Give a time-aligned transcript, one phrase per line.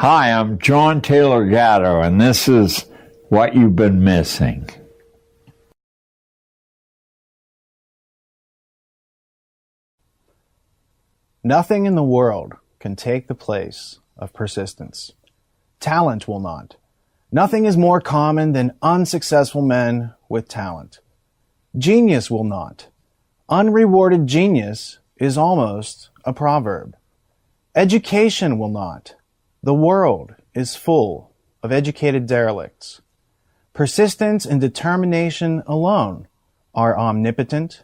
[0.00, 2.84] Hi, I'm John Taylor Gatto, and this is
[3.30, 4.70] What You've Been Missing.
[11.42, 15.14] Nothing in the world can take the place of persistence.
[15.80, 16.76] Talent will not.
[17.32, 21.00] Nothing is more common than unsuccessful men with talent.
[21.76, 22.86] Genius will not.
[23.48, 26.94] Unrewarded genius is almost a proverb.
[27.74, 29.16] Education will not.
[29.60, 31.32] The world is full
[31.64, 33.00] of educated derelicts.
[33.72, 36.28] Persistence and determination alone
[36.76, 37.82] are omnipotent.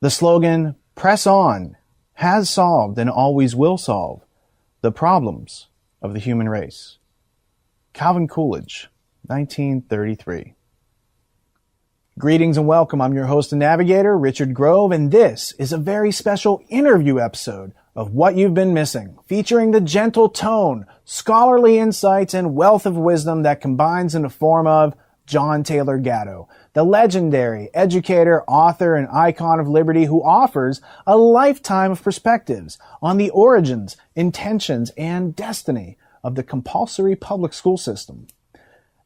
[0.00, 1.78] The slogan, press on,
[2.14, 4.20] has solved and always will solve
[4.82, 5.68] the problems
[6.02, 6.98] of the human race.
[7.94, 8.90] Calvin Coolidge,
[9.26, 10.52] 1933.
[12.18, 13.00] Greetings and welcome.
[13.00, 17.72] I'm your host and navigator, Richard Grove, and this is a very special interview episode
[18.00, 23.42] of What You've Been Missing, featuring the gentle tone, scholarly insights, and wealth of wisdom
[23.42, 24.94] that combines in the form of
[25.26, 31.90] John Taylor Gatto, the legendary educator, author, and icon of liberty who offers a lifetime
[31.90, 38.28] of perspectives on the origins, intentions, and destiny of the compulsory public school system.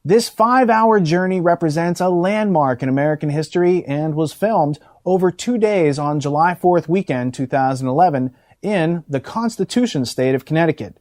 [0.05, 5.59] This five hour journey represents a landmark in American history and was filmed over two
[5.59, 8.33] days on July 4th weekend 2011
[8.65, 10.99] in the Constitution state of Connecticut.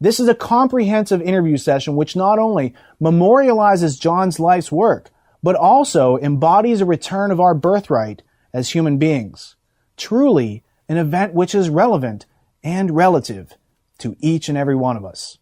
[0.00, 5.10] This is a comprehensive interview session which not only memorializes John's life's work,
[5.42, 8.22] but also embodies a return of our birthright
[8.54, 9.56] as human beings.
[9.96, 12.26] Truly an event which is relevant
[12.62, 13.54] and relative
[13.98, 15.38] to each and every one of us.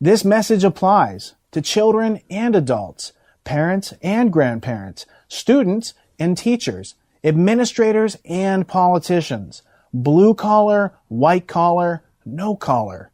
[0.00, 3.12] This message applies to children and adults,
[3.44, 9.62] parents and grandparents, students and teachers, administrators and politicians,
[9.92, 13.10] blue collar, white collar, no collar,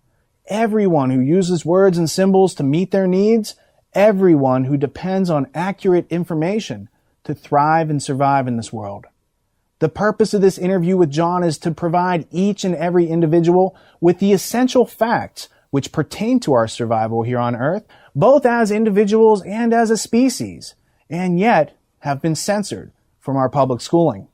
[0.47, 3.55] everyone who uses words and symbols to meet their needs,
[3.95, 6.89] everyone who depends on accurate information
[7.25, 9.07] to thrive and survive in this world.
[9.79, 14.21] The purpose of this interview with John is to provide each and every individual with
[14.21, 17.85] the essential facts which pertain to our survival here on earth,
[18.15, 20.75] both as individuals and as a species,
[21.11, 24.29] and yet have been censored from our public schooling.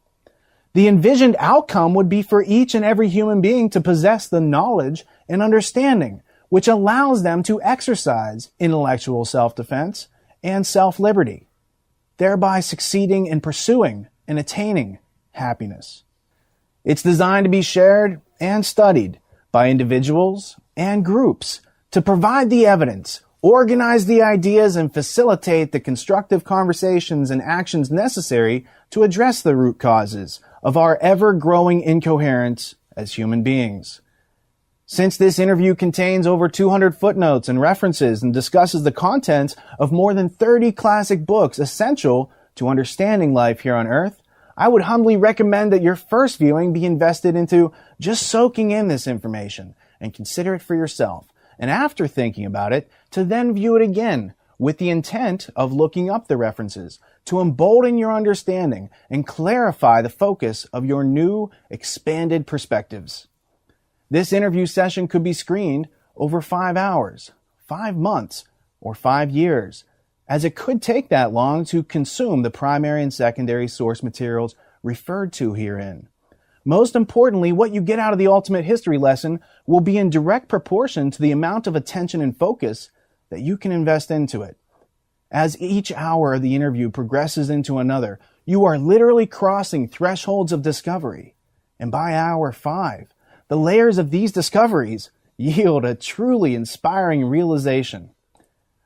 [0.74, 5.04] The envisioned outcome would be for each and every human being to possess the knowledge
[5.28, 10.08] and understanding which allows them to exercise intellectual self-defense
[10.42, 11.48] and self-liberty,
[12.18, 14.98] thereby succeeding in pursuing and attaining
[15.32, 16.04] happiness.
[16.84, 19.18] It's designed to be shared and studied
[19.50, 26.44] by individuals and groups to provide the evidence, organize the ideas, and facilitate the constructive
[26.44, 33.14] conversations and actions necessary to address the root causes of our ever growing incoherence as
[33.14, 34.00] human beings.
[34.86, 40.12] Since this interview contains over 200 footnotes and references and discusses the contents of more
[40.12, 44.20] than 30 classic books essential to understanding life here on earth,
[44.56, 49.06] I would humbly recommend that your first viewing be invested into just soaking in this
[49.06, 51.26] information and consider it for yourself.
[51.58, 56.10] And after thinking about it, to then view it again with the intent of looking
[56.10, 62.46] up the references to embolden your understanding and clarify the focus of your new expanded
[62.46, 63.28] perspectives.
[64.10, 67.32] This interview session could be screened over five hours,
[67.66, 68.44] five months,
[68.80, 69.84] or five years,
[70.28, 75.32] as it could take that long to consume the primary and secondary source materials referred
[75.32, 76.08] to herein.
[76.64, 80.48] Most importantly, what you get out of the ultimate history lesson will be in direct
[80.48, 82.90] proportion to the amount of attention and focus
[83.30, 84.56] that you can invest into it.
[85.32, 90.60] As each hour of the interview progresses into another, you are literally crossing thresholds of
[90.60, 91.34] discovery.
[91.80, 93.14] And by hour five,
[93.48, 98.10] the layers of these discoveries yield a truly inspiring realization.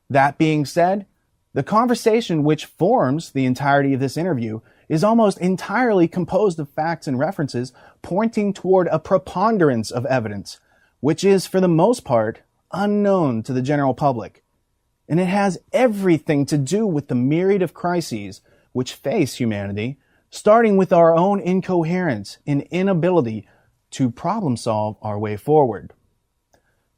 [0.08, 1.06] That being said,
[1.52, 7.08] the conversation which forms the entirety of this interview is almost entirely composed of facts
[7.08, 7.72] and references
[8.02, 10.60] pointing toward a preponderance of evidence,
[11.00, 14.44] which is, for the most part, unknown to the general public.
[15.08, 18.40] And it has everything to do with the myriad of crises
[18.72, 19.98] which face humanity,
[20.30, 23.48] starting with our own incoherence and inability
[23.92, 25.92] to problem solve our way forward.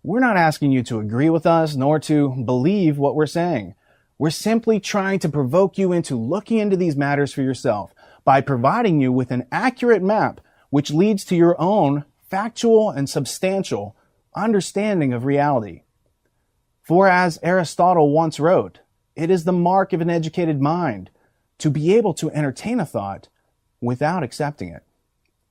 [0.02, 3.74] We're not asking you to agree with us nor to believe what we're saying.
[4.16, 7.94] We're simply trying to provoke you into looking into these matters for yourself
[8.24, 10.40] by providing you with an accurate map
[10.70, 13.96] which leads to your own factual and substantial
[14.34, 15.82] understanding of reality.
[16.88, 18.78] For as Aristotle once wrote,
[19.14, 21.10] it is the mark of an educated mind
[21.58, 23.28] to be able to entertain a thought
[23.78, 24.84] without accepting it.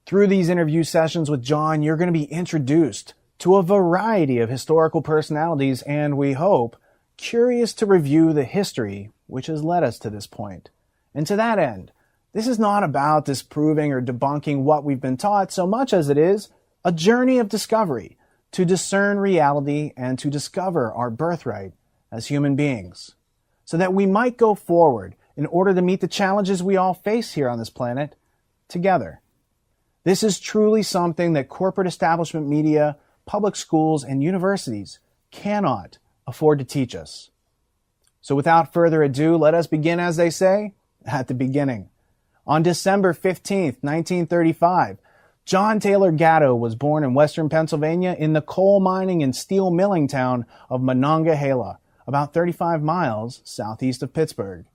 [0.07, 4.49] Through these interview sessions with John, you're going to be introduced to a variety of
[4.49, 6.75] historical personalities and, we hope,
[7.17, 10.71] curious to review the history which has led us to this point.
[11.13, 11.91] And to that end,
[12.33, 16.17] this is not about disproving or debunking what we've been taught so much as it
[16.17, 16.49] is
[16.83, 18.17] a journey of discovery
[18.57, 21.74] to discern reality and to discover our birthright
[22.12, 23.13] as human beings
[23.65, 27.36] so that we might go forward in order to meet the challenges we all face
[27.36, 28.15] here on this planet
[28.68, 29.21] together.
[30.06, 34.98] This is truly something that corporate establishment media, public schools, and universities
[35.30, 37.30] cannot afford to teach us.
[38.21, 40.74] So without further ado, let us begin, as they say,
[41.06, 41.89] at the beginning.
[42.48, 44.98] On December 15th, 1935,
[45.47, 50.09] John Taylor Gatto was born in western Pennsylvania in the coal mining and steel milling
[50.09, 54.65] town of Monongahela, about 35 miles southeast of Pittsburgh.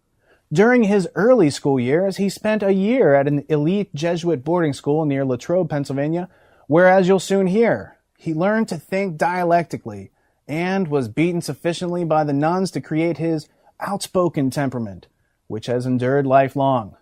[0.51, 5.05] During his early school years, he spent a year at an elite Jesuit boarding school
[5.05, 6.31] near Latrobe, Pennsylvania,
[6.69, 10.11] where, as you'll soon hear, he learned to think dialectically
[10.49, 13.47] and was beaten sufficiently by the nuns to create his
[13.79, 15.07] outspoken temperament,
[15.49, 16.97] which has endured lifelong.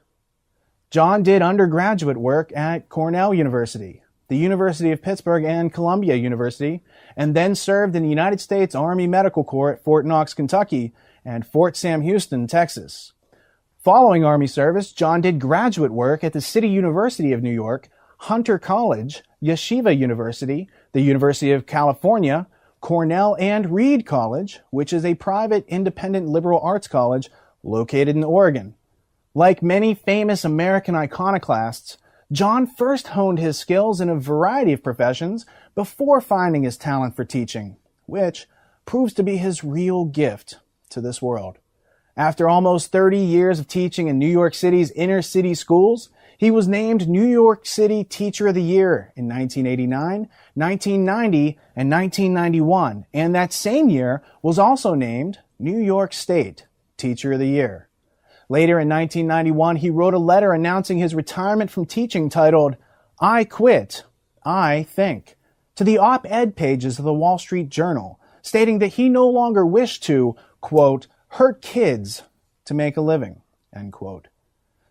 [0.91, 6.83] John did undergraduate work at Cornell University, the University of Pittsburgh, and Columbia University,
[7.17, 10.93] and then served in the United States Army Medical Corps at Fort Knox, Kentucky,
[11.25, 13.13] and Fort Sam Houston, Texas.
[13.79, 17.89] Following Army service, John did graduate work at the City University of New York,
[18.19, 22.49] Hunter College, Yeshiva University, the University of California,
[22.81, 27.31] Cornell and Reed College, which is a private independent liberal arts college
[27.63, 28.75] located in Oregon.
[29.35, 31.99] Like many famous American iconoclasts,
[32.33, 35.47] John first honed his skills in a variety of professions
[35.77, 38.49] before finding his talent for teaching, which
[38.87, 41.59] proves to be his real gift to this world.
[42.17, 46.67] After almost 30 years of teaching in New York City's inner city schools, he was
[46.67, 53.53] named New York City Teacher of the Year in 1989, 1990, and 1991, and that
[53.53, 56.67] same year was also named New York State
[56.97, 57.90] Teacher of the Year.
[58.51, 62.77] Later in 1991, he wrote a letter announcing his retirement from teaching titled,
[63.21, 64.03] I Quit,
[64.45, 65.37] I Think,
[65.77, 70.03] to the op-ed pages of the Wall Street Journal, stating that he no longer wished
[70.05, 72.25] to, quote, hurt kids
[72.65, 73.43] to make a living,
[73.73, 74.27] end quote.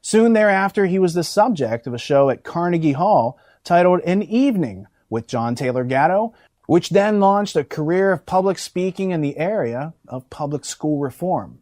[0.01, 4.87] Soon thereafter, he was the subject of a show at Carnegie Hall titled An Evening
[5.09, 6.33] with John Taylor Gatto,
[6.67, 11.59] which then launched a career of public speaking in the area of public school reform.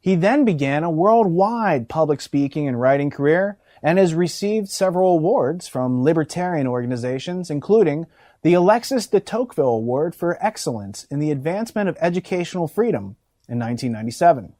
[0.00, 5.68] He then began a worldwide public speaking and writing career and has received several awards
[5.68, 8.06] from libertarian organizations, including
[8.42, 13.16] the Alexis de Tocqueville Award for Excellence in the Advancement of Educational Freedom
[13.48, 14.54] in 1997.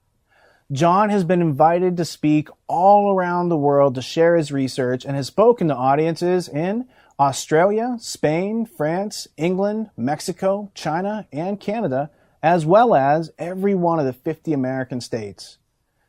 [0.70, 5.17] John has been invited to speak all around the world to share his research and
[5.17, 6.87] has spoken to audiences in
[7.19, 12.11] Australia, Spain, France, England, Mexico, China, and Canada,
[12.43, 15.58] as well as every one of the 50 American states.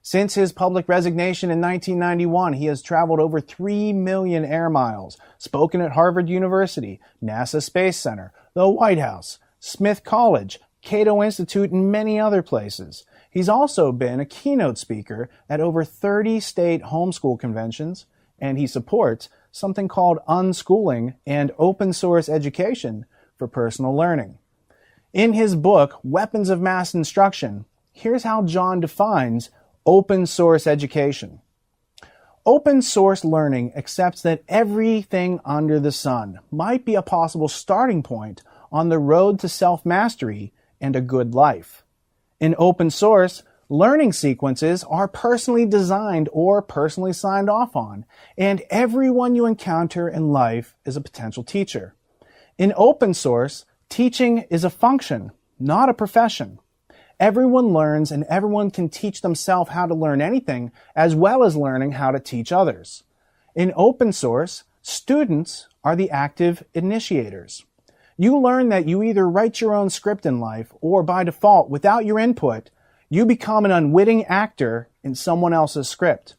[0.02, 5.82] Since his public resignation in 1991, he has traveled over 3 million air miles, spoken
[5.82, 12.20] at Harvard University, NASA Space Center, the White House, Smith College, Cato Institute, and many
[12.20, 13.06] other places.
[13.30, 18.06] He's also been a keynote speaker at over 30 state homeschool conventions,
[18.40, 23.06] and he supports something called unschooling and open source education
[23.38, 24.38] for personal learning.
[25.14, 29.50] In his book, Weapons of Mass Instruction, here's how John defines
[29.84, 31.42] open source education.
[32.46, 38.44] Open source learning accepts that everything under the sun might be a possible starting point
[38.72, 41.84] on the road to self mastery and a good life.
[42.40, 48.06] In open source, learning sequences are personally designed or personally signed off on,
[48.38, 51.96] and everyone you encounter in life is a potential teacher.
[52.60, 56.60] In open source, teaching is a function, not a profession.
[57.20, 61.94] Everyone learns and everyone can teach themselves how to learn anything as well as learning
[61.94, 63.04] how to teach others.
[63.56, 67.66] In open source, students are the active initiators.
[68.16, 72.06] You learn that you either write your own script in life or by default, without
[72.06, 72.70] your input,
[73.10, 76.36] you become an unwitting actor in someone else's script.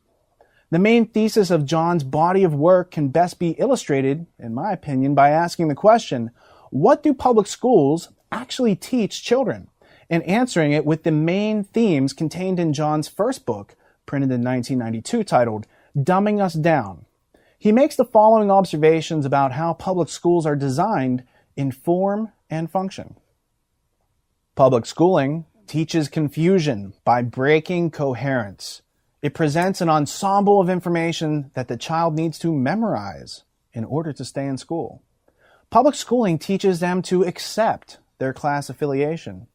[0.70, 5.14] The main thesis of John's body of work can best be illustrated, in my opinion,
[5.14, 6.30] by asking the question,
[6.70, 9.68] what do public schools actually teach children?
[10.08, 15.22] And answering it with the main themes contained in John's first book, printed in 1992,
[15.22, 17.04] titled Dumbing Us Down.
[17.58, 21.24] He makes the following observations about how public schools are designed
[21.56, 23.16] in form and function.
[24.56, 28.82] Public schooling teaches confusion by breaking coherence.
[29.22, 34.24] It presents an ensemble of information that the child needs to memorize in order to
[34.24, 35.02] stay in school.
[35.70, 39.46] Public schooling teaches them to accept their class affiliation.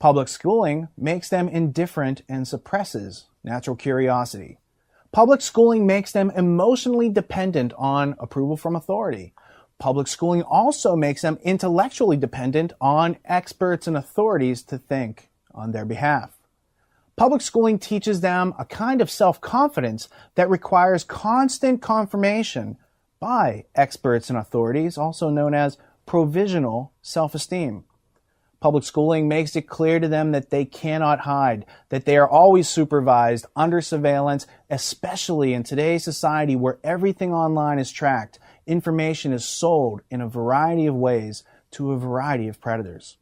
[0.00, 4.58] Public schooling makes them indifferent and suppresses natural curiosity.
[5.12, 9.34] Public schooling makes them emotionally dependent on approval from authority.
[9.78, 15.84] Public schooling also makes them intellectually dependent on experts and authorities to think on their
[15.84, 16.38] behalf.
[17.14, 22.78] Public schooling teaches them a kind of self-confidence that requires constant confirmation
[23.22, 27.84] by experts and authorities, also known as provisional self-esteem.
[28.58, 32.68] Public schooling makes it clear to them that they cannot hide, that they are always
[32.68, 38.40] supervised, under surveillance, especially in today's society where everything online is tracked.
[38.66, 43.18] Information is sold in a variety of ways to a variety of predators.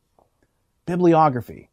[0.87, 1.69] Bibliography.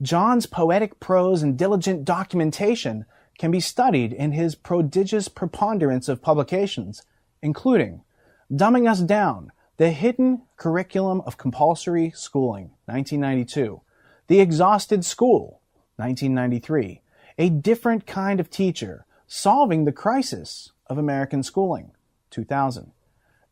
[0.00, 3.06] John's poetic prose and diligent documentation
[3.38, 7.02] can be studied in his prodigious preponderance of publications,
[7.42, 8.02] including
[8.50, 13.80] Dumbing Us Down, the Hidden Curriculum of Compulsory Schooling, 1992.
[14.28, 15.60] The Exhausted School,
[15.96, 17.02] 1993.
[17.38, 21.92] A Different Kind of Teacher, Solving the Crisis of American Schooling,
[22.30, 22.92] 2000.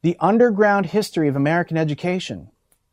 [0.03, 2.51] The Underground History of American Education,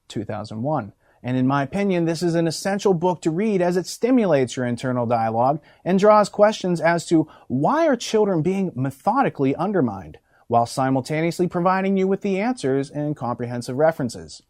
[0.07, 0.93] 2001.
[1.23, 4.65] And in my opinion, this is an essential book to read as it stimulates your
[4.65, 10.19] internal dialogue and draws questions as to why are children being methodically undermined?
[10.47, 14.41] While simultaneously providing you with the answers and comprehensive references.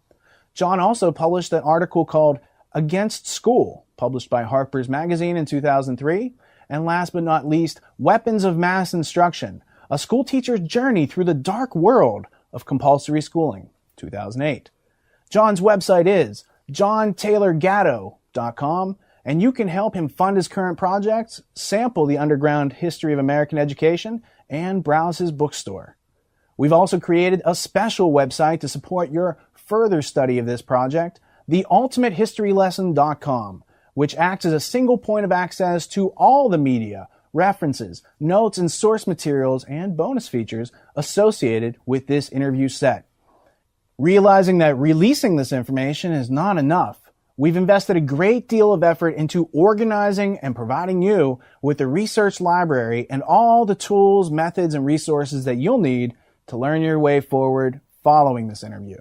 [0.54, 2.40] John also published an article called
[2.74, 6.34] Against School, published by Harper's Magazine in 2003.
[6.70, 11.34] And last but not least, Weapons of Mass Instruction, a school teacher's journey through the
[11.34, 14.70] dark world of compulsory schooling, 2008.
[15.30, 22.18] John's website is johntaylorgatto.com, and you can help him fund his current projects, sample the
[22.18, 25.98] underground history of American education, and browse his bookstore.
[26.58, 33.64] We've also created a special website to support your further study of this project, theultimatehistorylesson.com,
[33.94, 38.72] which acts as a single point of access to all the media, references, notes, and
[38.72, 43.06] source materials and bonus features associated with this interview set.
[43.98, 47.07] Realizing that releasing this information is not enough,
[47.40, 52.42] We've invested a great deal of effort into organizing and providing you with the research
[52.42, 56.16] library and all the tools, methods, and resources that you'll need
[56.48, 58.98] to learn your way forward following this interview.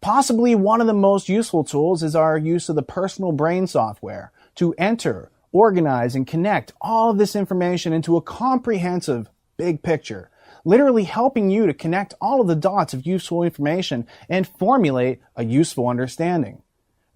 [0.00, 4.32] Possibly one of the most useful tools is our use of the personal brain software
[4.54, 10.30] to enter, organize, and connect all of this information into a comprehensive big picture,
[10.64, 15.44] literally helping you to connect all of the dots of useful information and formulate a
[15.44, 16.62] useful understanding.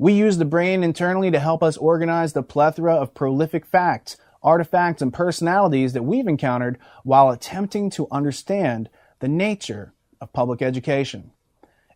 [0.03, 5.01] We use the brain internally to help us organize the plethora of prolific facts, artifacts,
[5.01, 8.91] and personalities that we've encountered while attempting to understand
[9.21, 11.31] the nature of public education.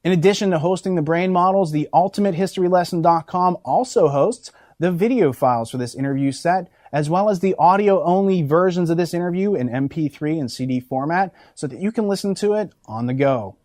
[0.05, 5.79] In addition to hosting the brain models, the ultimatehistorylesson.com also hosts the video files for
[5.79, 10.39] this interview set, as well as the audio only versions of this interview in MP3
[10.39, 13.57] and CD format so that you can listen to it on the go.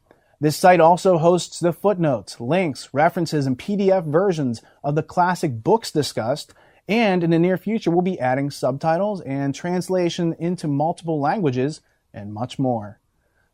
[0.42, 5.92] This site also hosts the footnotes, links, references, and PDF versions of the classic books
[5.92, 6.56] discussed,
[6.88, 11.82] and in the near future we'll be adding subtitles and translation into multiple languages
[12.12, 13.00] and much more.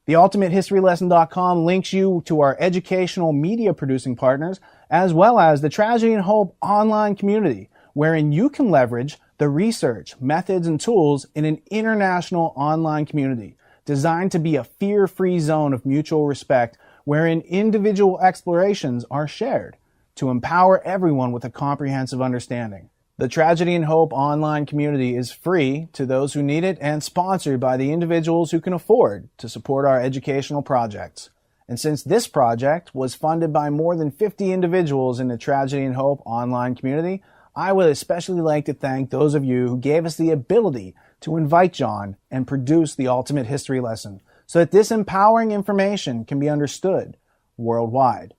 [0.07, 6.23] TheUltimateHistoryLesson.com links you to our educational media producing partners, as well as the Tragedy and
[6.23, 12.53] Hope online community, wherein you can leverage the research, methods, and tools in an international
[12.55, 13.56] online community
[13.87, 19.77] designed to be a fear-free zone of mutual respect wherein individual explorations are shared
[20.13, 22.89] to empower everyone with a comprehensive understanding.
[23.17, 27.61] The Tragedy and Hope online community is free to those who need it and sponsored
[27.61, 31.29] by the individuals who can afford to support our educational projects.
[31.69, 35.95] And since this project was funded by more than 50 individuals in the Tragedy and
[35.95, 37.23] Hope online community,
[37.55, 41.37] I would especially like to thank those of you who gave us the ability to
[41.37, 46.49] invite John and produce the ultimate history lesson so that this empowering information can be
[46.49, 47.17] understood
[47.57, 48.33] worldwide.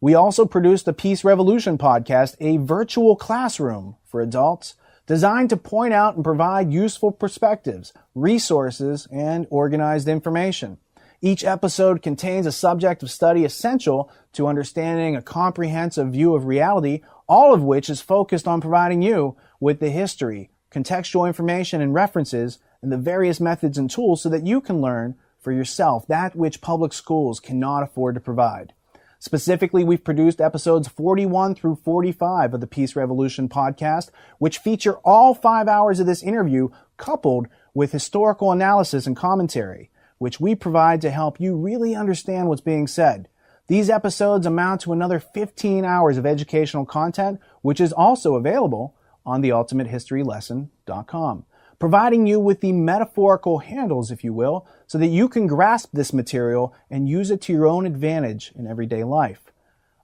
[0.00, 4.74] We also produced the Peace Revolution podcast, a virtual classroom for adults
[5.06, 10.78] designed to point out and provide useful perspectives, resources, and organized information.
[11.20, 17.00] Each episode contains a subject of study essential to understanding a comprehensive view of reality,
[17.26, 22.58] all of which is focused on providing you with the history, contextual information and references,
[22.82, 26.60] and the various methods and tools so that you can learn for yourself that which
[26.60, 28.72] public schools cannot afford to provide.
[29.20, 35.34] Specifically, we've produced episodes 41 through 45 of the Peace Revolution podcast, which feature all
[35.34, 41.10] five hours of this interview coupled with historical analysis and commentary, which we provide to
[41.10, 43.28] help you really understand what's being said.
[43.66, 48.94] These episodes amount to another 15 hours of educational content, which is also available
[49.26, 51.44] on theultimatehistorylesson.com,
[51.78, 56.12] providing you with the metaphorical handles, if you will, so that you can grasp this
[56.12, 59.40] material and use it to your own advantage in everyday life.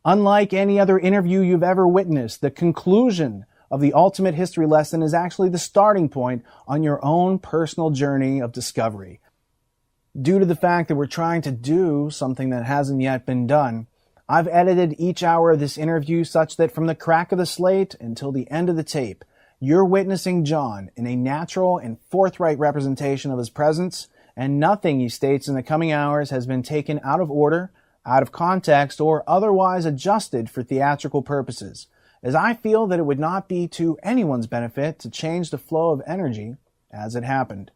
[0.05, 5.15] Unlike any other interview you've ever witnessed, the conclusion of the ultimate history lesson is
[5.15, 9.21] actually the starting point on your own personal journey of discovery.
[10.21, 13.87] Due to the fact that we're trying to do something that hasn't yet been done,
[14.31, 17.97] I've edited each hour of this interview such that from the crack of the slate
[17.99, 19.25] until the end of the tape,
[19.59, 24.07] you're witnessing John in a natural and forthright representation of his presence,
[24.37, 27.73] and nothing he states in the coming hours has been taken out of order
[28.07, 31.89] out of context, or otherwise adjusted for theatrical purposes,
[32.23, 35.91] as I feel that it would not be to anyone's benefit to change the flow
[35.91, 36.55] of energy
[36.93, 37.73] as it happened.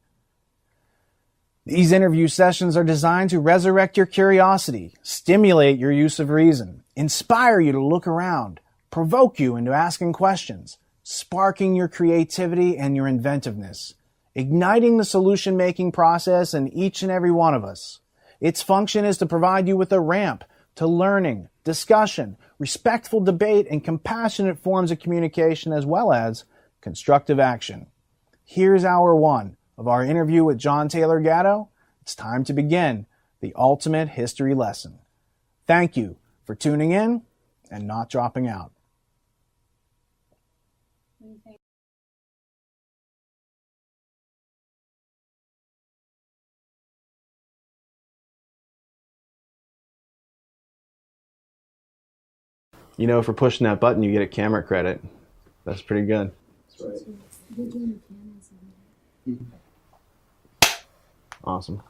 [1.66, 7.58] These interview sessions are designed to resurrect your curiosity, stimulate your use of reason, inspire
[7.58, 13.94] you to look around, provoke you into asking questions, sparking your creativity and your inventiveness,
[14.34, 18.00] igniting the solution making process in each and every one of us.
[18.42, 20.44] Its function is to provide you with a ramp
[20.74, 26.44] to learning, discussion, respectful debate, and compassionate forms of communication, as well as
[26.82, 27.86] constructive action.
[28.44, 31.68] Here's hour one of our interview with John Taylor Gatto.
[32.02, 33.06] It's time to begin
[33.40, 34.98] the ultimate history lesson.
[35.66, 37.22] Thank you for tuning in
[37.70, 38.72] and not dropping out.
[52.96, 55.02] You know, for pushing that button, you get a camera credit.
[55.64, 56.30] That's pretty good.
[61.44, 61.82] Awesome.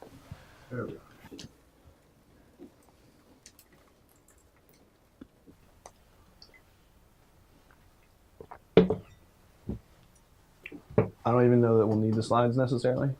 [11.26, 13.10] I don't even know that we'll need the slides necessarily.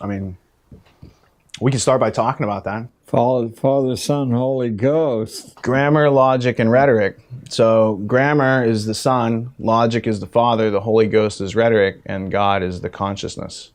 [0.00, 0.36] I mean,
[1.60, 2.88] we can start by talking about that.
[3.06, 5.54] Father, Father, Son, Holy Ghost.
[5.62, 7.18] Grammar, logic, and rhetoric.
[7.50, 12.32] So, grammar is the Son, logic is the Father, the Holy Ghost is rhetoric, and
[12.32, 13.70] God is the consciousness.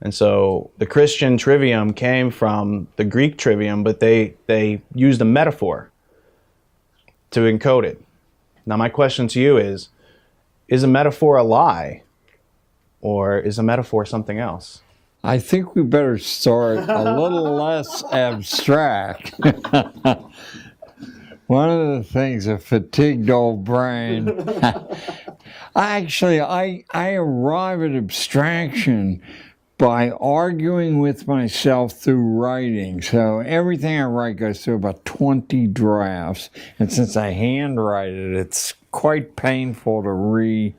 [0.00, 5.24] And so, the Christian trivium came from the Greek trivium, but they, they used a
[5.24, 5.90] metaphor
[7.32, 8.00] to encode it.
[8.64, 9.88] Now, my question to you is
[10.68, 12.02] Is a metaphor a lie?
[13.00, 14.82] Or is a metaphor something else?
[15.24, 19.34] I think we better start a little less abstract.
[21.46, 24.28] One of the things, a fatigued old brain.
[24.62, 24.86] I
[25.76, 29.22] actually, I, I arrive at abstraction
[29.78, 33.00] by arguing with myself through writing.
[33.00, 36.50] So everything I write goes through about 20 drafts.
[36.80, 40.74] And since I handwrite it, it's quite painful to read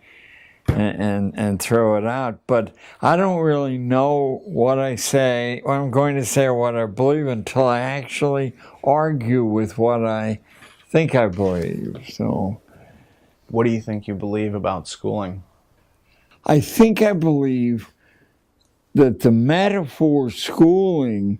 [0.67, 2.39] and, and, and throw it out.
[2.45, 6.75] But I don't really know what I say, what I'm going to say, or what
[6.75, 10.41] I believe until I actually argue with what I
[10.89, 11.95] think I believe.
[12.09, 12.61] So,
[13.47, 15.43] what do you think you believe about schooling?
[16.45, 17.93] I think I believe
[18.99, 21.39] that the metaphor schooling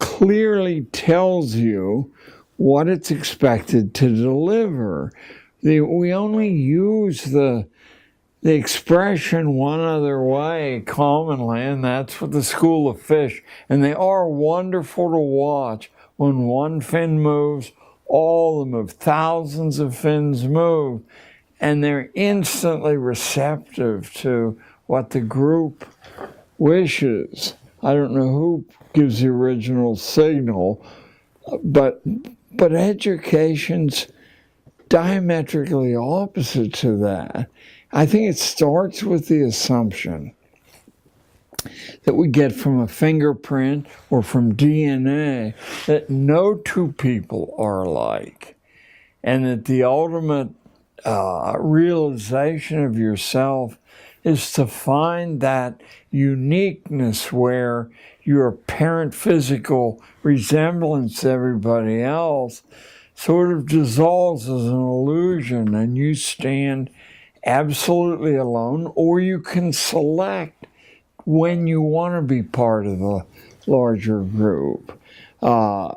[0.00, 2.12] clearly tells you
[2.56, 5.12] what it's expected to deliver.
[5.62, 7.68] The, we only use the
[8.40, 13.42] the expression one other way commonly, and that's with the school of fish.
[13.68, 15.90] And they are wonderful to watch.
[16.16, 17.72] When one fin moves,
[18.06, 18.92] all of them move.
[18.92, 21.02] Thousands of fins move.
[21.60, 25.84] And they're instantly receptive to what the group
[26.58, 27.54] wishes.
[27.82, 30.84] I don't know who gives the original signal,
[31.62, 32.02] but
[32.52, 34.08] but education's
[34.88, 37.48] diametrically opposite to that.
[37.92, 40.34] I think it starts with the assumption
[42.04, 45.54] that we get from a fingerprint or from DNA
[45.86, 48.56] that no two people are alike,
[49.22, 50.48] and that the ultimate
[51.04, 53.78] uh, realization of yourself
[54.24, 57.90] is to find that uniqueness where
[58.22, 62.62] your apparent physical resemblance to everybody else
[63.14, 66.90] sort of dissolves as an illusion and you stand
[67.44, 70.66] absolutely alone, or you can select
[71.24, 73.24] when you want to be part of the
[73.66, 74.98] larger group.
[75.40, 75.92] Uh,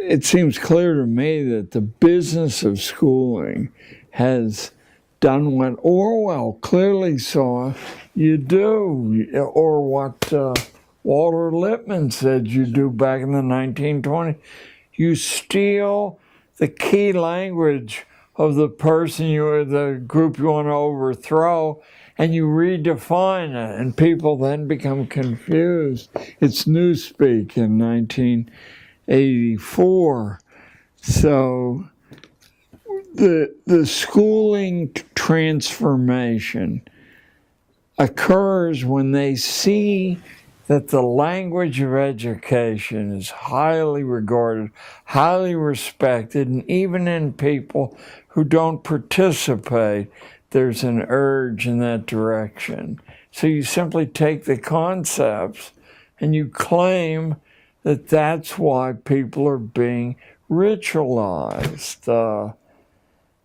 [0.00, 3.72] it seems clear to me that the business of schooling
[4.10, 4.70] has
[5.20, 7.72] done what Orwell clearly saw
[8.14, 10.54] you do, or what uh,
[11.02, 14.36] Walter Lippmann said you do back in the 1920s.
[14.94, 16.18] You steal
[16.56, 18.04] the key language
[18.36, 21.82] of the person you or the group you want to overthrow
[22.16, 26.10] and you redefine it and people then become confused.
[26.40, 30.40] It's Newspeak in 1984.
[31.00, 31.88] So
[33.18, 36.82] the the schooling transformation
[37.98, 40.18] occurs when they see
[40.68, 44.70] that the language of education is highly regarded,
[45.06, 50.08] highly respected, and even in people who don't participate,
[50.50, 53.00] there's an urge in that direction.
[53.32, 55.72] So you simply take the concepts
[56.20, 57.36] and you claim
[57.82, 60.16] that that's why people are being
[60.50, 62.06] ritualized.
[62.08, 62.52] Uh,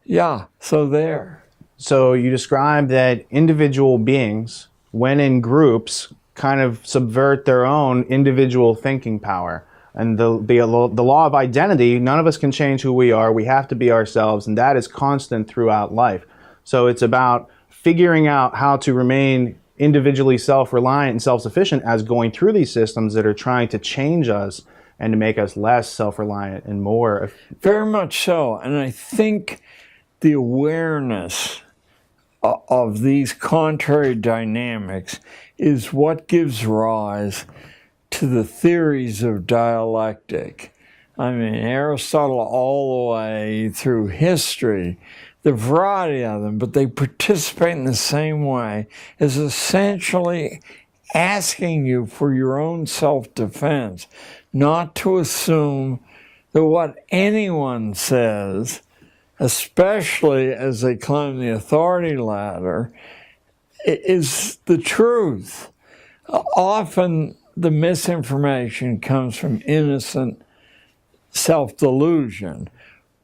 [0.05, 1.43] yeah, so there.
[1.77, 8.75] So you describe that individual beings, when in groups, kind of subvert their own individual
[8.75, 9.65] thinking power.
[9.93, 10.57] And the, the,
[10.91, 13.31] the law of identity, none of us can change who we are.
[13.31, 16.25] We have to be ourselves, and that is constant throughout life.
[16.63, 22.01] So it's about figuring out how to remain individually self reliant and self sufficient as
[22.01, 24.63] going through these systems that are trying to change us
[24.99, 27.31] and to make us less self reliant and more.
[27.59, 28.57] Very much so.
[28.57, 29.61] And I think
[30.23, 31.61] the awareness
[32.41, 35.19] of these contrary dynamics
[35.57, 37.45] is what gives rise
[38.09, 40.73] to the theories of dialectic.
[41.17, 44.97] I mean, Aristotle all the way through history,
[45.41, 48.87] the variety of them, but they participate in the same way
[49.19, 50.61] as essentially
[51.13, 54.07] asking you for your own self defense,
[54.53, 55.99] not to assume
[56.53, 58.81] that what anyone says
[59.39, 62.93] especially as they climb the authority ladder,
[63.85, 65.71] is the truth.
[66.27, 70.41] Often the misinformation comes from innocent
[71.31, 72.69] self delusion,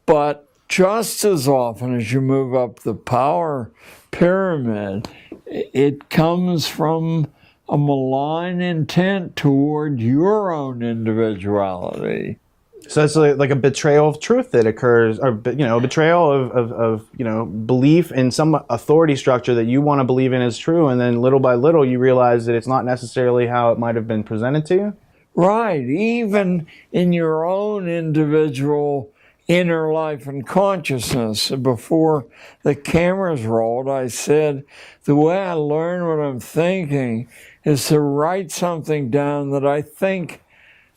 [0.06, 3.72] but just as often as you move up the power
[4.12, 5.08] pyramid,
[5.46, 7.28] it comes from
[7.68, 12.39] a malign intent toward your own individuality.
[12.88, 16.52] So it's like a betrayal of truth that occurs, or you know, a betrayal of,
[16.52, 20.42] of, of, you know belief in some authority structure that you want to believe in
[20.42, 23.78] is true, and then little by little you realize that it's not necessarily how it
[23.78, 24.98] might have been presented to you.
[25.36, 29.12] Right, even in your own individual
[29.50, 31.50] inner life and consciousness.
[31.50, 32.28] Before
[32.62, 34.64] the cameras rolled, I said
[35.06, 37.28] the way I learn what I'm thinking
[37.66, 40.44] is to write something down that I think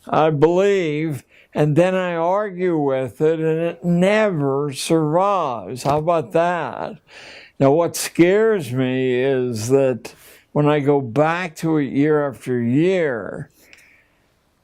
[0.07, 5.83] I believe and then I argue with it and it never survives.
[5.83, 6.99] How about that?
[7.59, 10.15] Now, what scares me is that
[10.53, 13.51] when I go back to it year after year,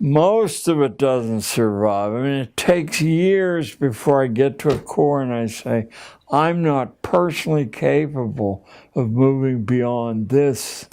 [0.00, 2.12] most of it doesn't survive.
[2.12, 5.88] I mean, it takes years before I get to a core and I say,
[6.30, 10.88] I'm not personally capable of moving beyond this,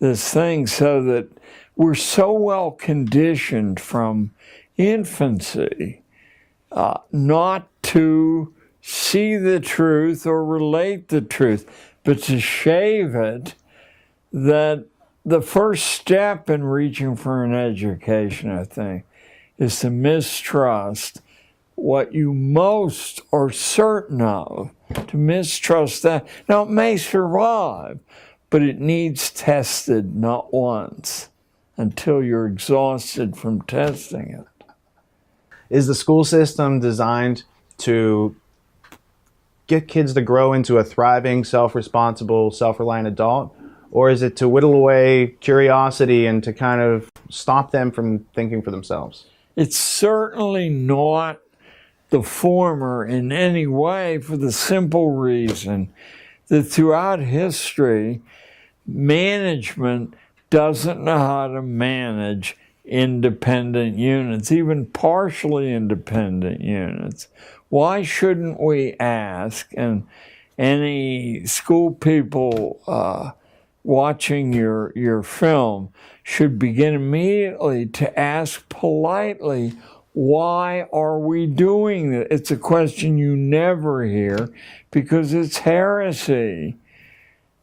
[0.00, 1.28] this thing, so that
[1.76, 4.32] we're so well conditioned from
[4.76, 6.02] infancy
[6.72, 13.54] uh, not to see the truth or relate the truth, but to shave it,
[14.32, 14.84] that
[15.24, 19.04] the first step in reaching for an education, I think,
[19.56, 21.20] is to mistrust
[21.76, 24.70] what you most are certain of,
[25.08, 26.26] to mistrust that.
[26.48, 28.00] Now, it may survive,
[28.50, 31.30] but it needs tested not once
[31.76, 34.46] until you're exhausted from testing it.
[35.70, 37.44] Is the school system designed
[37.78, 38.36] to
[39.66, 43.56] get kids to grow into a thriving, self responsible, self reliant adult?
[43.90, 48.60] Or is it to whittle away curiosity and to kind of stop them from thinking
[48.60, 49.26] for themselves?
[49.56, 51.40] It's certainly not
[52.10, 55.92] the former in any way for the simple reason
[56.48, 58.20] that throughout history,
[58.86, 60.14] management
[60.50, 67.28] doesn't know how to manage independent units, even partially independent units.
[67.68, 70.06] Why shouldn't we ask, and
[70.58, 73.32] any school people uh,
[73.82, 75.88] watching your, your film
[76.22, 79.72] should begin immediately to ask politely,
[80.12, 82.28] why are we doing this?
[82.30, 84.50] It's a question you never hear
[84.90, 86.76] because it's heresy.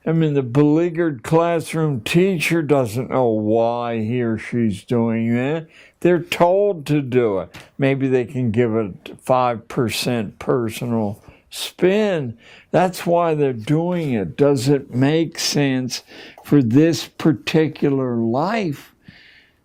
[0.05, 5.67] I mean, the beleaguered classroom teacher doesn't know why he or she's doing that.
[5.99, 7.55] They're told to do it.
[7.77, 12.37] Maybe they can give it 5% personal spin.
[12.71, 14.35] That's why they're doing it.
[14.35, 16.03] Does it make sense
[16.43, 18.95] for this particular life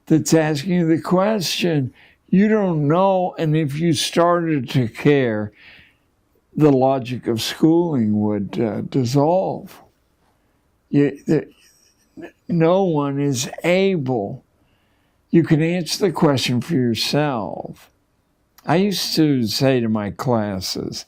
[0.06, 1.94] that's asking the question?
[2.28, 3.34] you don't know.
[3.38, 5.52] And if you started to care,
[6.54, 9.82] the logic of schooling would uh, dissolve.
[10.88, 11.50] You, the,
[12.48, 14.44] no one is able.
[15.30, 17.90] You can answer the question for yourself.
[18.64, 21.06] I used to say to my classes,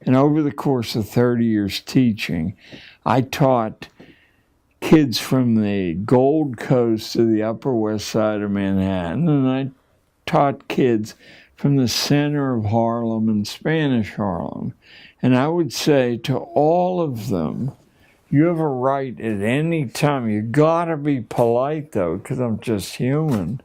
[0.00, 2.56] and over the course of 30 years teaching,
[3.04, 3.88] I taught
[4.80, 9.70] kids from the Gold Coast to the Upper West Side of Manhattan, and I
[10.26, 11.14] taught kids
[11.56, 14.74] from the center of Harlem and Spanish Harlem.
[15.22, 17.72] And I would say to all of them,
[18.34, 20.28] you have a right at any time.
[20.28, 23.60] You gotta be polite though, because I'm just human.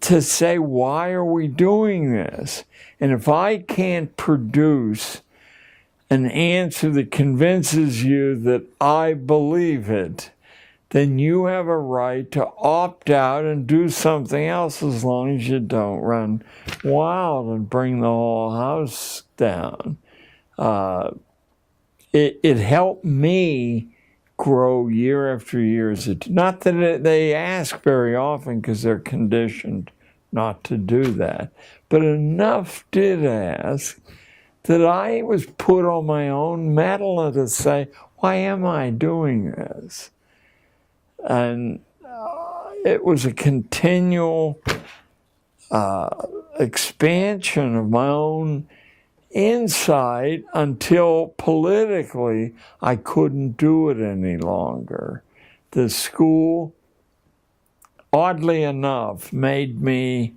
[0.00, 2.64] To say, why are we doing this?
[2.98, 5.20] And if I can't produce
[6.10, 10.30] an answer that convinces you that I believe it,
[10.90, 15.48] then you have a right to opt out and do something else as long as
[15.48, 16.42] you don't run
[16.82, 19.96] wild and bring the whole house down.
[20.58, 21.10] Uh,
[22.14, 23.88] it, it helped me
[24.36, 25.94] grow year after year.
[26.28, 29.90] Not that it, they ask very often because they're conditioned
[30.32, 31.52] not to do that,
[31.88, 34.00] but enough did ask
[34.62, 40.10] that I was put on my own mettle to say, why am I doing this?
[41.18, 44.60] And uh, it was a continual
[45.70, 46.26] uh,
[46.58, 48.68] expansion of my own
[49.34, 55.22] insight until politically I couldn't do it any longer.
[55.72, 56.72] The school,
[58.12, 60.34] oddly enough, made me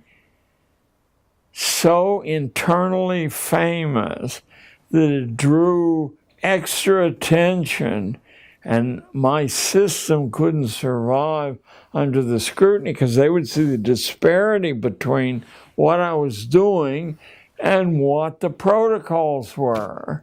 [1.52, 4.42] so internally famous
[4.90, 8.18] that it drew extra attention
[8.64, 11.58] and my system couldn't survive
[11.94, 17.18] under the scrutiny because they would see the disparity between what I was doing
[17.60, 20.22] and what the protocols were.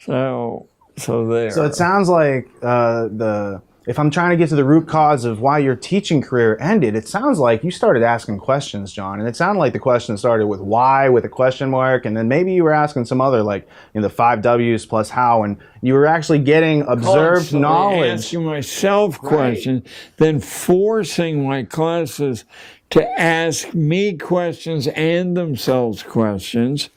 [0.00, 1.50] So, so there.
[1.50, 5.24] So it sounds like uh, the if I'm trying to get to the root cause
[5.24, 9.20] of why your teaching career ended, it sounds like you started asking questions, John.
[9.20, 12.26] And it sounded like the question started with why with a question mark, and then
[12.26, 15.56] maybe you were asking some other like you know the five W's plus how, and
[15.82, 18.24] you were actually getting observed Constantly knowledge.
[18.24, 22.44] Asking myself questions, then forcing my classes
[22.90, 26.90] to ask me questions and themselves questions,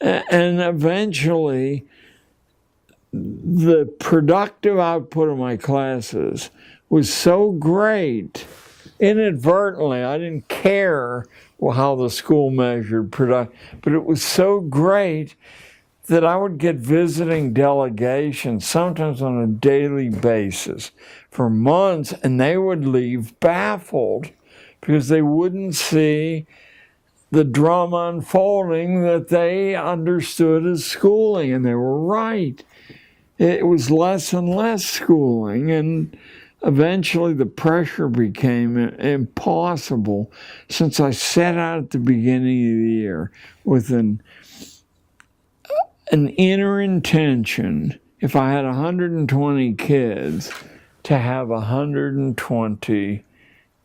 [0.00, 1.84] and eventually
[3.12, 6.50] the productive output of my classes
[6.90, 8.46] was so great
[9.00, 11.24] inadvertently i didn't care
[11.74, 15.34] how the school measured product but it was so great
[16.06, 20.90] that i would get visiting delegations sometimes on a daily basis
[21.30, 24.30] for months and they would leave baffled
[24.88, 26.46] because they wouldn't see
[27.30, 32.64] the drama unfolding that they understood as schooling and they were right.
[33.36, 36.16] It was less and less schooling and
[36.62, 40.32] eventually the pressure became impossible
[40.68, 43.30] since i set out at the beginning of the year
[43.62, 44.20] with an
[46.10, 50.52] an inner intention if i had 120 kids
[51.04, 53.24] to have 120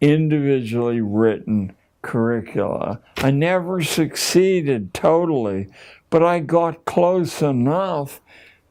[0.03, 5.67] individually written curricula i never succeeded totally
[6.09, 8.19] but i got close enough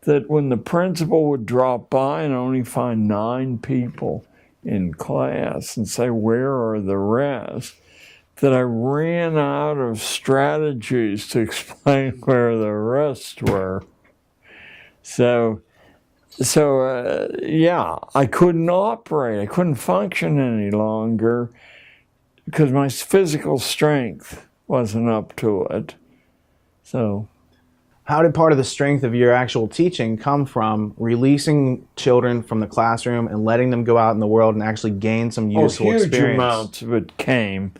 [0.02, 4.24] that when the principal would drop by and only find nine people
[4.64, 7.74] in class and say, Where are the rest?
[8.36, 13.84] that I ran out of strategies to explain where the rest were.
[15.02, 15.60] So,
[16.40, 19.40] so uh, yeah, I couldn't operate.
[19.40, 21.50] I couldn't function any longer
[22.46, 25.94] because my physical strength wasn't up to it.
[26.82, 27.28] So
[28.04, 32.58] How did part of the strength of your actual teaching come from releasing children from
[32.60, 35.86] the classroom and letting them go out in the world and actually gain some useful
[35.86, 36.36] oh, huge experience?
[36.36, 37.72] amounts of it came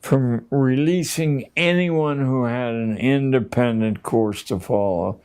[0.00, 5.20] from releasing anyone who had an independent course to follow,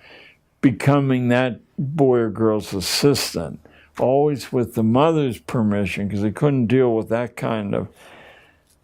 [0.66, 3.60] becoming that boy or girl's assistant,
[4.00, 7.88] always with the mother's permission, because they couldn't deal with that kind of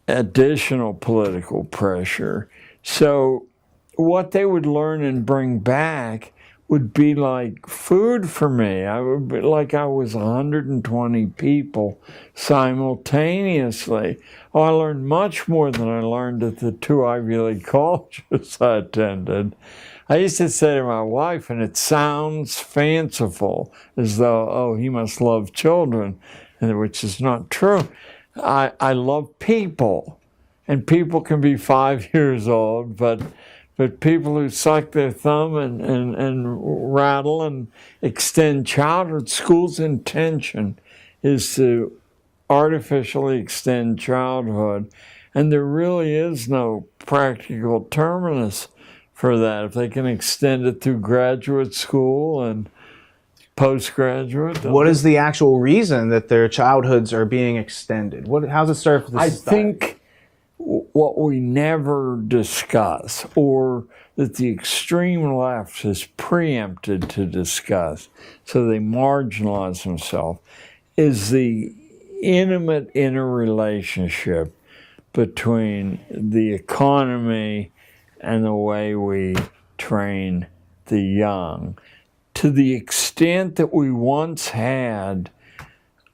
[0.07, 2.47] additional political pressure.
[2.83, 3.47] So,
[3.95, 6.33] what they would learn and bring back
[6.67, 8.85] would be like food for me.
[8.85, 11.99] I would be like I was 120 people
[12.35, 14.19] simultaneously.
[14.53, 18.77] Oh, I learned much more than I learned at the two Ivy League colleges I
[18.77, 19.55] attended.
[20.11, 24.89] I used to say to my wife, and it sounds fanciful, as though, oh, he
[24.89, 26.19] must love children,
[26.59, 27.87] which is not true.
[28.35, 30.19] I, I love people.
[30.67, 33.21] and people can be five years old, but
[33.77, 37.67] but people who suck their thumb and, and, and rattle and
[38.01, 40.77] extend childhood, school's intention
[41.23, 41.97] is to
[42.49, 44.91] artificially extend childhood.
[45.33, 48.67] And there really is no practical terminus
[49.21, 49.65] for that.
[49.65, 52.67] If they can extend it through graduate school and
[53.55, 54.65] postgraduate.
[54.65, 58.27] What is the actual reason that their childhoods are being extended?
[58.27, 59.77] What, how's it the I society?
[59.77, 60.01] think
[60.57, 68.09] what we never discuss, or that the extreme left has preempted to discuss,
[68.45, 70.39] so they marginalize themselves,
[70.97, 71.71] is the
[72.23, 74.51] intimate interrelationship
[75.13, 77.71] between the economy
[78.21, 79.35] and the way we
[79.77, 80.47] train
[80.85, 81.77] the young.
[82.35, 85.31] To the extent that we once had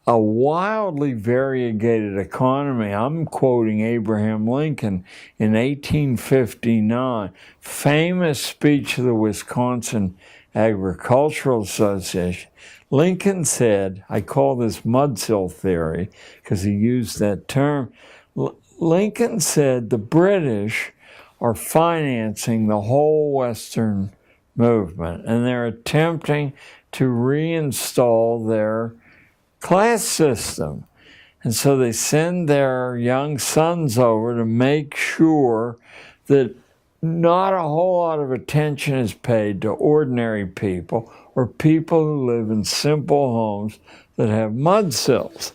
[0.07, 2.93] a wildly variegated economy.
[2.93, 5.03] I'm quoting Abraham Lincoln
[5.37, 10.17] in 1859, famous speech of the Wisconsin
[10.55, 12.49] Agricultural Association.
[12.89, 16.09] Lincoln said, I call this mudsill theory
[16.41, 17.91] because he used that term.
[18.37, 20.93] L- Lincoln said the British
[21.39, 24.11] are financing the whole Western
[24.55, 26.53] movement and they're attempting
[26.91, 28.93] to reinstall their
[29.59, 30.85] class system.
[31.43, 35.77] And so they send their young sons over to make sure
[36.25, 36.55] that
[37.01, 42.49] not a whole lot of attention is paid to ordinary people or people who live
[42.49, 43.79] in simple homes
[44.15, 45.53] that have mud sills.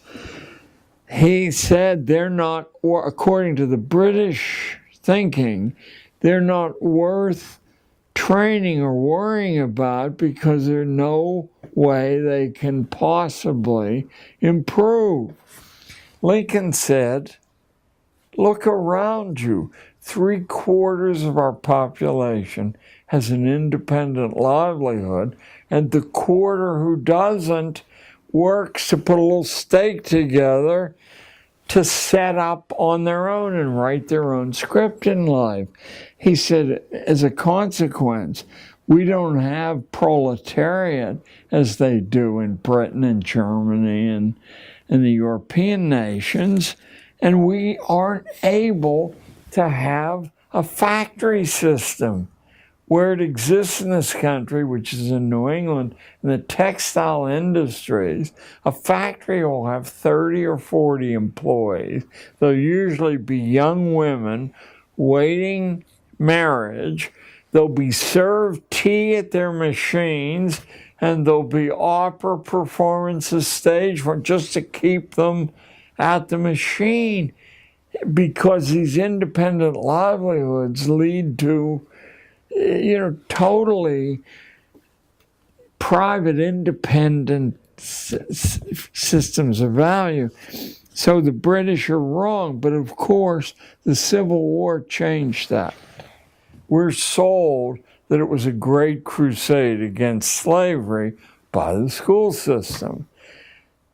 [1.11, 5.75] He said they're not, according to the British thinking,
[6.21, 7.59] they're not worth
[8.15, 14.07] training or worrying about because there's no way they can possibly
[14.41, 15.33] improve.
[16.21, 17.37] Lincoln said,
[18.37, 19.73] Look around you.
[20.01, 25.37] Three quarters of our population has an independent livelihood,
[25.71, 27.83] and the quarter who doesn't
[28.33, 30.95] works to put a little stake together
[31.69, 35.69] to set up on their own and write their own script in life.
[36.19, 38.45] He said, as a consequence,
[38.87, 41.19] we don't have proletariat
[41.51, 44.35] as they do in Britain and Germany and,
[44.89, 46.77] and the European nations,
[47.21, 49.15] and we aren't able
[49.53, 52.29] to have a factory system
[52.93, 58.35] where it exists in this country, which is in New England, in the textile industries,
[58.67, 62.05] a factory will have 30 or 40 employees.
[62.39, 64.53] They'll usually be young women
[64.99, 65.87] waiting
[66.19, 67.11] marriage.
[67.53, 70.61] They'll be served tea at their machines,
[71.01, 75.49] and there'll be opera performances staged for just to keep them
[75.99, 77.33] at the machine
[78.13, 81.87] because these independent livelihoods lead to
[82.55, 84.21] you know, totally
[85.79, 88.61] private, independent s-
[88.93, 90.31] systems of value.
[90.95, 95.75] So the British are wrong, but of course, the Civil War changed that.
[96.69, 101.15] We're sold that it was a great crusade against slavery
[101.51, 103.09] by the school system.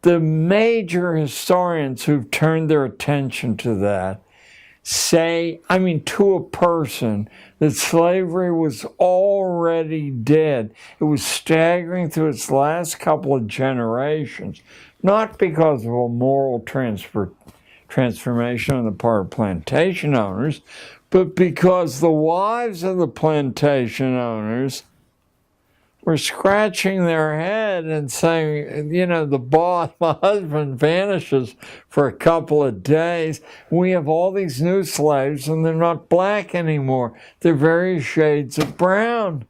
[0.02, 4.20] The major historians who've turned their attention to that
[4.82, 10.74] say, I mean, to a person, that slavery was already dead.
[11.00, 14.62] It was staggering through its last couple of generations,
[15.02, 17.32] not because of a moral transfer,
[17.88, 20.60] transformation on the part of plantation owners,
[21.10, 24.82] but because the wives of the plantation owners
[26.02, 31.54] were scratching their head and saying, you know, the boss, my husband vanishes
[31.88, 33.40] for a couple of days.
[33.70, 37.18] We have all these new slaves and they're not black anymore.
[37.40, 39.44] They're various shades of brown.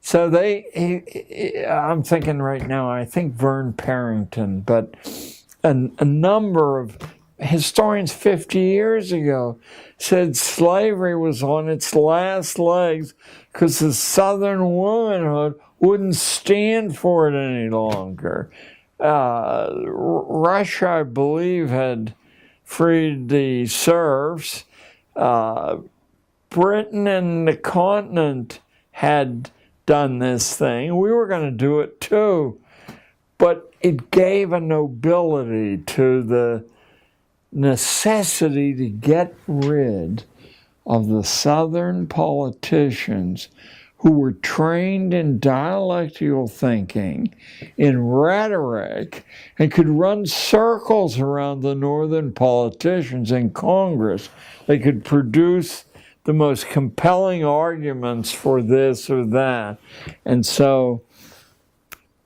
[0.00, 4.94] So they, he, he, I'm thinking right now, I think Vern Parrington, but
[5.64, 6.98] a, a number of
[7.44, 9.58] historians 50 years ago
[9.98, 13.14] said slavery was on its last legs
[13.52, 18.50] because the Southern womanhood wouldn't stand for it any longer.
[18.98, 22.14] Uh, Russia, I believe, had
[22.64, 24.64] freed the serfs.
[25.14, 25.78] Uh,
[26.50, 28.60] Britain and the continent
[28.92, 29.50] had
[29.86, 30.96] done this thing.
[30.96, 32.58] We were going to do it too.
[33.36, 36.64] But it gave a nobility to the
[37.54, 40.24] necessity to get rid
[40.86, 43.48] of the Southern politicians
[43.98, 47.34] who were trained in dialectical thinking,
[47.78, 49.24] in rhetoric,
[49.58, 54.28] and could run circles around the northern politicians in Congress.
[54.66, 55.86] They could produce
[56.24, 59.78] the most compelling arguments for this or that.
[60.26, 61.02] And so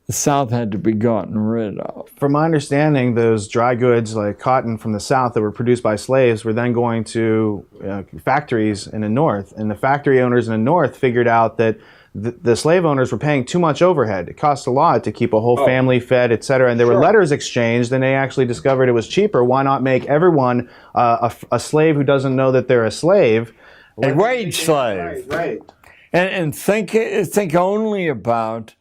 [0.08, 2.08] the South had to be gotten rid of.
[2.16, 5.96] From my understanding, those dry goods like cotton from the South that were produced by
[5.96, 9.52] slaves were then going to uh, factories in the North.
[9.52, 11.78] And the factory owners in the North figured out that
[12.14, 14.30] the, the slave owners were paying too much overhead.
[14.30, 16.70] It cost a lot to keep a whole family fed, et cetera.
[16.70, 19.44] And there were letters exchanged, and they actually discovered it was cheaper.
[19.44, 23.52] Why not make everyone uh, a, a slave who doesn't know that they're a slave?
[24.02, 24.98] A wage slave.
[24.98, 25.60] Right, Right.
[26.14, 28.72] And, and think, think only about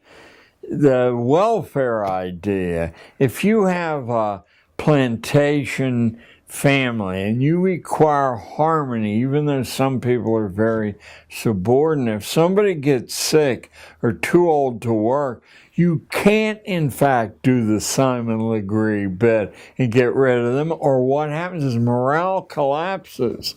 [0.69, 2.93] the welfare idea.
[3.19, 4.43] If you have a
[4.77, 10.95] plantation family and you require harmony, even though some people are very
[11.29, 15.43] subordinate, if somebody gets sick or too old to work,
[15.73, 21.05] you can't, in fact, do the Simon Legree bit and get rid of them, or
[21.05, 23.53] what happens is morale collapses.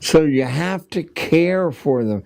[0.00, 2.24] So you have to care for them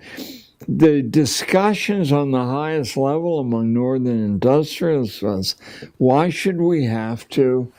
[0.68, 5.56] the discussions on the highest level among northern industrialists was
[5.98, 7.72] why should we have to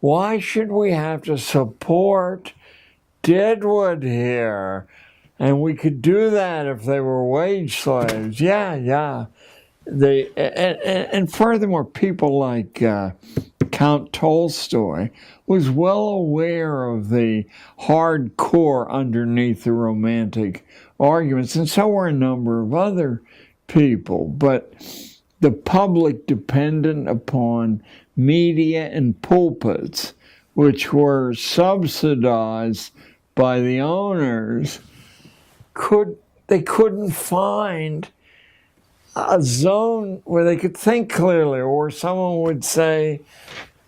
[0.00, 2.52] why should we have to support
[3.22, 4.86] deadwood here?
[5.40, 8.40] And we could do that if they were wage slaves.
[8.40, 9.26] Yeah yeah.
[9.86, 13.12] They and, and, and furthermore people like uh,
[13.70, 15.10] count tolstoy
[15.46, 17.44] was well aware of the
[17.80, 20.66] hardcore underneath the romantic
[21.00, 23.22] arguments, and so were a number of other
[23.66, 24.26] people.
[24.28, 24.72] But
[25.40, 27.82] the public dependent upon
[28.16, 30.14] media and pulpits,
[30.54, 32.92] which were subsidized
[33.34, 34.80] by the owners,
[35.74, 36.16] could
[36.48, 38.08] they couldn't find
[39.14, 43.20] a zone where they could think clearly, or someone would say,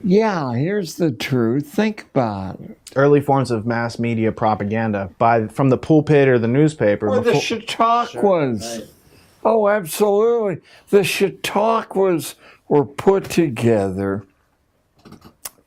[0.03, 1.67] "Yeah, here's the truth.
[1.67, 6.49] Think about it." Early forms of mass media propaganda by from the pulpit or the
[6.49, 7.09] newspaper.
[7.09, 8.91] Or the before- Chautauquas.
[9.45, 10.59] Oh, absolutely.
[10.91, 12.35] The Chautauquas
[12.69, 14.25] were put together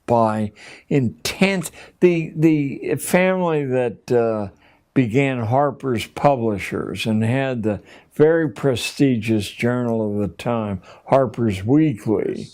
[0.06, 0.52] by
[0.90, 1.72] intense.
[2.00, 4.50] The the family that uh,
[4.94, 7.82] began Harper's Publishers and had the
[8.14, 12.48] very prestigious journal of the time, Harper's Weekly.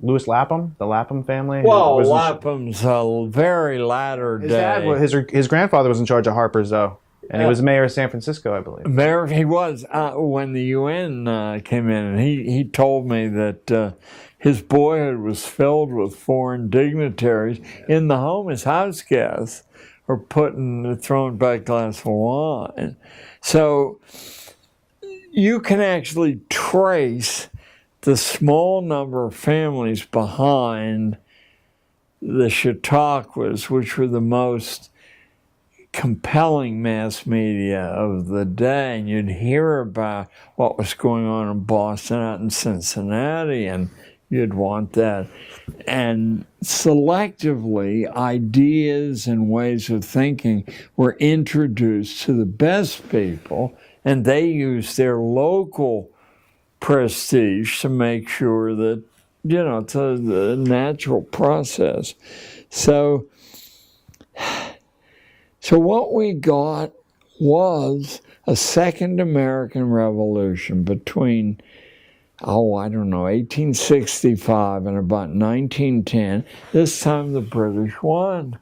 [0.00, 1.62] Lewis Lapham, the Lapham family.
[1.64, 4.60] Well, was Lapham's a very latter his day.
[4.60, 6.98] dad, wa- his his grandfather was in charge of Harper's though,
[7.30, 8.86] and he was mayor of San Francisco, I believe.
[8.86, 13.28] Mayor, he was uh, when the UN uh, came in, and he, he told me
[13.28, 13.92] that uh,
[14.38, 19.64] his boyhood was filled with foreign dignitaries in the home as house guests
[20.06, 22.96] or putting throwing back a glass of wine.
[23.42, 24.00] So
[25.30, 27.48] you can actually trace
[28.08, 31.18] the small number of families behind
[32.22, 34.90] the Chautauquas, which were the most
[35.92, 41.60] compelling mass media of the day, and you'd hear about what was going on in
[41.64, 43.90] Boston, out in Cincinnati, and
[44.30, 45.26] you'd want that.
[45.86, 54.46] And selectively, ideas and ways of thinking were introduced to the best people, and they
[54.46, 56.10] used their local
[56.80, 59.02] prestige to make sure that,
[59.44, 62.14] you know, it's a, a natural process.
[62.70, 63.26] So,
[65.60, 66.92] so what we got
[67.40, 71.60] was a second American Revolution between,
[72.42, 76.44] oh, I don't know, 1865 and about 1910.
[76.72, 78.58] This time the British won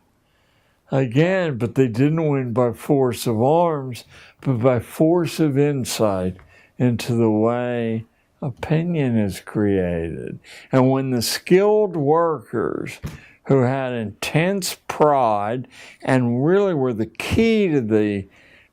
[0.91, 4.05] again, but they didn't win by force of arms,
[4.41, 6.37] but by force of insight
[6.79, 8.05] into the way
[8.43, 10.39] opinion is created.
[10.73, 12.99] And when the skilled workers
[13.47, 15.69] who had intense pride
[16.03, 18.27] and really were the key to the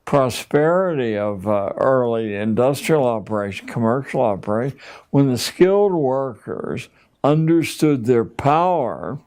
[0.06, 4.78] prosperity of uh, early industrial operation, commercial operation,
[5.12, 6.90] when the skilled workers
[7.24, 9.20] understood their power,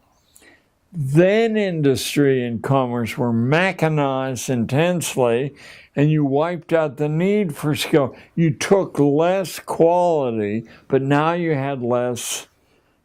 [0.93, 5.55] then industry and commerce were mechanized intensely
[5.97, 8.15] and you wiped out the need for skill.
[8.35, 12.47] You took less quality, but now you had less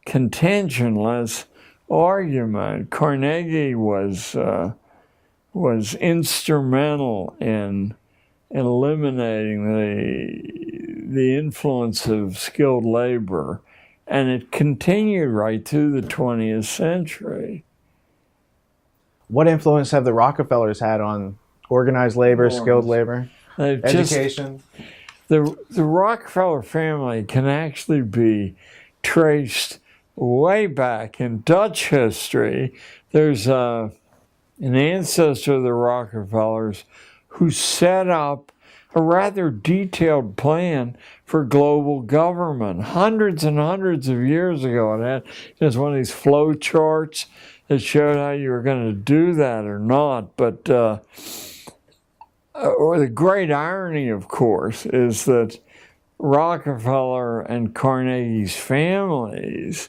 [0.06, 1.46] contention, less
[1.90, 2.90] argument.
[2.90, 4.74] Carnegie was uh,
[5.54, 7.96] was instrumental in
[8.50, 10.52] eliminating the
[11.16, 13.62] the influence of skilled labor,
[14.06, 17.64] and it continued right through the 20th century.
[19.32, 21.38] What influence have the Rockefellers had on
[21.70, 24.62] organized labor, skilled labor, They've education?
[25.30, 28.56] the the Rockefeller family can actually be
[29.04, 29.80] traced
[30.18, 32.74] way back in Dutch history.
[33.14, 33.92] There's uh,
[34.60, 36.84] an ancestor of the Rockefellers
[37.30, 38.52] who set up
[38.94, 44.96] a rather detailed plan for global government hundreds and hundreds of years ago.
[44.96, 45.24] It had
[45.58, 47.28] just one of these flow charts
[47.72, 50.36] that showed how you were going to do that or not.
[50.36, 51.00] But uh,
[52.54, 55.58] or the great irony, of course, is that
[56.20, 59.88] Rockefeller and Carnegie's families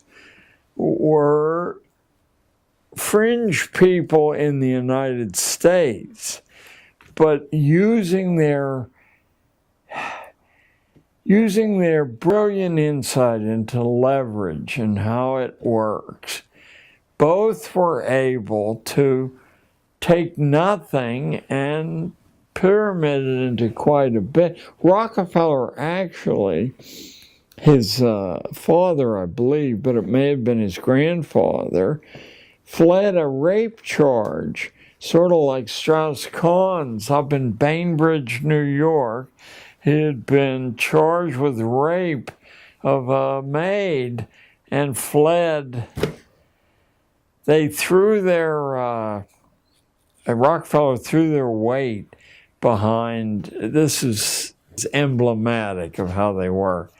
[0.77, 1.81] were
[2.95, 6.41] fringe people in the United States,
[7.17, 8.87] but using their
[11.25, 16.43] using their brilliant insight into leverage and how it works,
[17.23, 19.39] both were able to
[20.01, 22.13] take nothing and
[22.53, 24.59] pyramid it into quite a bit.
[24.83, 26.73] Rockefeller actually,
[27.57, 32.01] his uh, father, I believe, but it may have been his grandfather,
[32.65, 39.31] fled a rape charge, sort of like Strauss Kahn's up in Bainbridge, New York.
[39.81, 42.33] He had been charged with rape
[42.83, 44.27] of a maid
[44.73, 45.87] and fled.
[47.45, 49.23] They threw their, uh,
[50.27, 52.15] Rockefeller threw their weight
[52.61, 54.55] behind, this is
[54.93, 56.91] emblematic of how they were,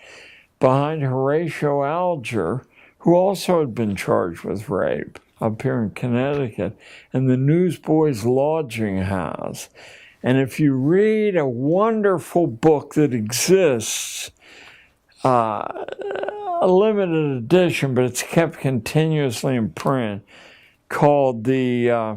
[0.59, 2.67] behind Horatio Alger,
[2.99, 6.77] who also had been charged with rape up here in Connecticut,
[7.13, 9.69] and the Newsboys Lodging House.
[10.23, 14.31] And if you read a wonderful book that exists,
[15.25, 15.85] uh,
[16.61, 20.23] a limited edition, but it's kept continuously in print,
[20.89, 22.17] called the uh,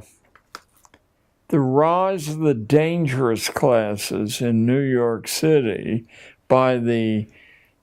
[1.50, 6.06] the rise of the dangerous classes in New York City
[6.48, 7.28] by the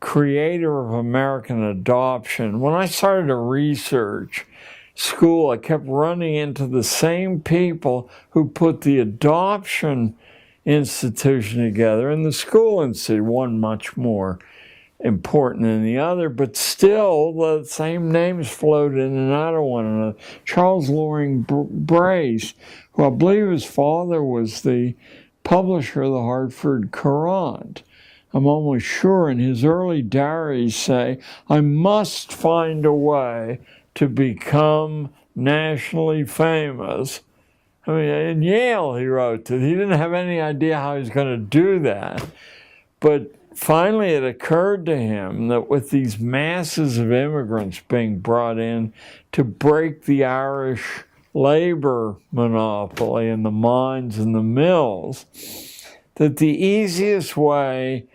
[0.01, 2.61] creator of American adoption.
[2.61, 4.47] When I started to research
[4.95, 10.17] school, I kept running into the same people who put the adoption
[10.65, 14.39] institution together and the school institute, one much more
[15.03, 19.85] important than the other, but still the same names float in and out of one
[19.85, 20.19] another.
[20.45, 22.55] Charles Loring Brace,
[22.93, 24.95] who I believe his father was the
[25.45, 27.83] publisher of the Hartford Courant.
[28.33, 33.61] I'm almost sure in his early diaries say, I must find a way
[33.95, 37.21] to become nationally famous.
[37.87, 41.11] I mean, in Yale, he wrote that he didn't have any idea how he was
[41.11, 42.25] going to do that.
[43.01, 48.93] But finally it occurred to him that with these masses of immigrants being brought in
[49.33, 55.27] to break the Irish labor monopoly in the mines and the mills,
[56.17, 58.07] that the easiest way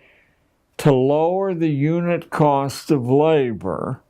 [0.78, 4.00] to lower the unit cost of labor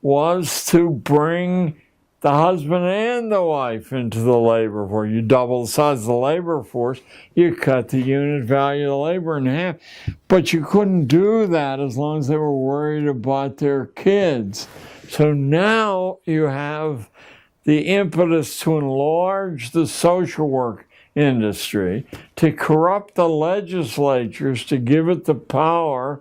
[0.00, 1.80] was to bring
[2.20, 5.10] the husband and the wife into the labor force.
[5.10, 7.00] You double the size of the labor force,
[7.34, 9.76] you cut the unit value of the labor in half.
[10.28, 14.66] But you couldn't do that as long as they were worried about their kids.
[15.08, 17.10] So now you have
[17.64, 22.06] the impetus to enlarge the social work industry,
[22.36, 26.20] to corrupt the legislatures, to give it the power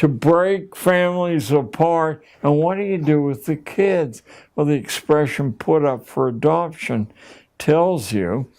[0.00, 2.24] to break families apart.
[2.42, 4.22] And what do you do with the kids?
[4.56, 7.12] Well, the expression put up for adoption
[7.58, 8.50] tells you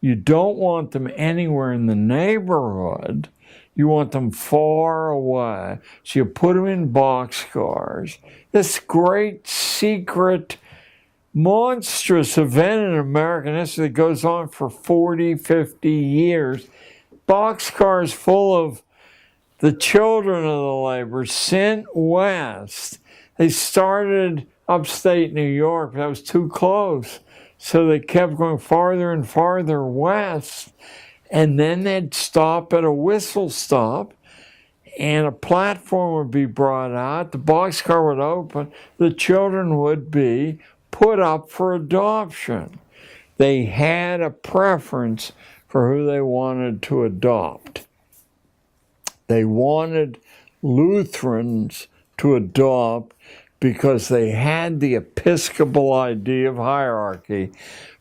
[0.00, 3.28] you don't want them anywhere in the neighborhood.
[3.76, 5.78] You want them far away.
[6.02, 8.18] So you put them in boxcars.
[8.50, 10.56] This great secret,
[11.32, 16.66] monstrous event in American history that goes on for 40, 50 years.
[17.28, 18.82] Boxcars full of
[19.62, 22.98] the children of the labor sent west.
[23.38, 27.20] They started upstate New York, that was too close.
[27.58, 30.72] So they kept going farther and farther west.
[31.30, 34.12] And then they'd stop at a whistle stop
[34.98, 40.58] and a platform would be brought out, the boxcar would open, the children would be
[40.90, 42.80] put up for adoption.
[43.36, 45.32] They had a preference
[45.68, 47.86] for who they wanted to adopt.
[49.32, 50.18] They wanted
[50.60, 53.16] Lutherans to adopt
[53.60, 57.50] because they had the Episcopal idea of hierarchy,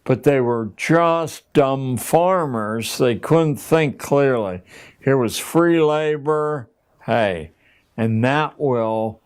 [0.04, 2.98] but they were just dumb farmers.
[2.98, 4.62] They couldn't think clearly.
[5.02, 6.68] Here was free labor,
[7.06, 7.52] hey,
[7.96, 9.22] and that will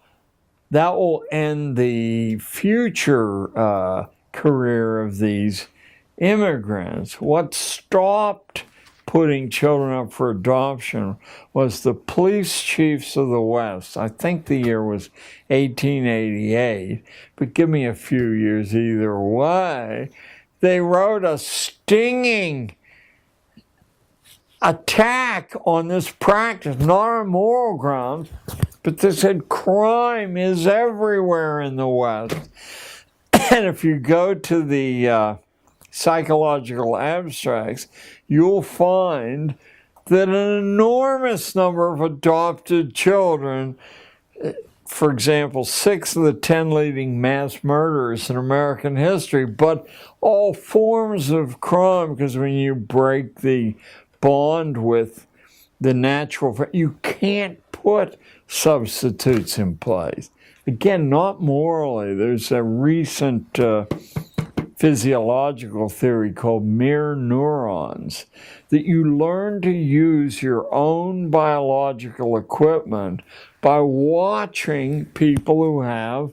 [0.69, 5.69] that will end the future uh, career of these
[6.19, 7.19] immigrants.
[7.19, 8.63] What stopped
[9.15, 11.15] putting children up for adoption
[11.53, 13.95] was the police chiefs of the West.
[13.95, 15.09] I think the year was
[15.47, 17.01] 1888,
[17.37, 20.09] but give me a few years either way.
[20.59, 22.75] They wrote a stinging
[24.61, 28.27] attack on this practice, not on moral grounds,
[28.83, 32.35] but they said crime is everywhere in the West.
[33.51, 35.35] And if you go to the uh,
[35.95, 37.87] psychological abstracts,
[38.27, 39.55] you'll find
[40.07, 43.77] that an enormous number of adopted children,
[44.85, 49.87] for example, six of the 10 leading mass murderers in American history, but
[50.19, 53.73] all forms of crime, because when you break the
[54.19, 55.25] bond with
[55.79, 58.19] the natural, you can't put
[58.49, 60.29] substitutes in place.
[60.67, 62.13] Again, not morally.
[62.13, 63.85] There's a recent uh,
[64.75, 68.25] physiological theory called mirror neurons
[68.69, 73.21] that you learn to use your own biological equipment
[73.61, 76.31] by watching people who have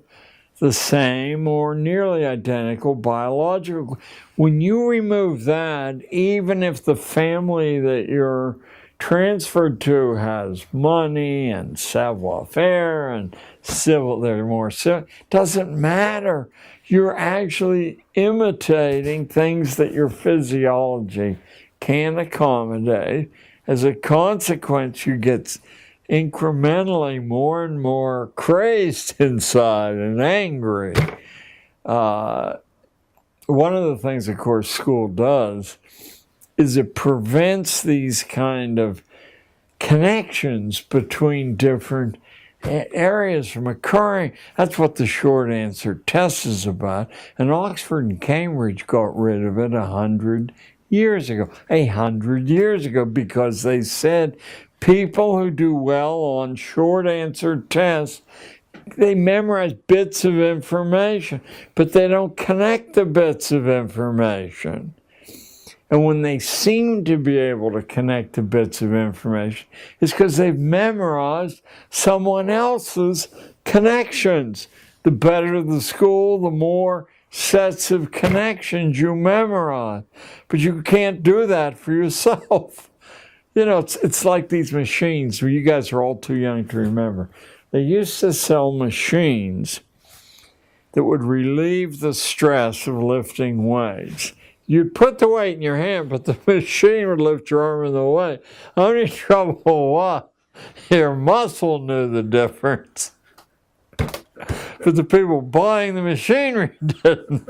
[0.59, 3.99] the same or nearly identical biological.
[4.37, 8.59] When you remove that, even if the family that you're
[8.99, 16.49] transferred to has money and savoir faire and civil, they're more civil, doesn't matter.
[16.87, 21.39] You're actually imitating things that your physiology
[21.81, 23.31] can accommodate.
[23.67, 25.59] As a consequence, you get
[26.11, 30.95] incrementally more and more crazed inside and angry.
[31.85, 32.57] Uh,
[33.47, 35.79] one of the things, of course, school does
[36.57, 39.03] is it prevents these kind of
[39.79, 42.17] connections between different
[42.65, 44.33] areas from occurring.
[44.57, 47.11] That's what the short answer test is about.
[47.39, 50.53] And Oxford and Cambridge got rid of it a hundred
[50.89, 54.37] years ago, a hundred years ago, because they said
[54.81, 58.23] people who do well on short answer tests
[58.97, 61.41] they memorize bits of information,
[61.75, 64.95] but they don't connect the bits of information.
[65.93, 69.69] And when they seem to be able to connect the bits of information,
[70.01, 73.29] it's because they've memorized someone else's
[73.67, 74.69] connections.
[75.03, 80.05] The better the school, the more sets of connections you memorize.
[80.49, 82.89] But you can't do that for yourself.
[83.55, 86.79] You know, it's, it's like these machines where you guys are all too young to
[86.79, 87.29] remember.
[87.71, 89.81] They used to sell machines
[90.93, 94.33] that would relieve the stress of lifting weights.
[94.67, 97.93] You'd put the weight in your hand, but the machine would lift your arm in
[97.93, 98.41] the way.
[98.77, 100.25] Only trouble was
[100.91, 103.13] your muscle knew the difference.
[104.85, 107.49] But the people buying the machinery didn't.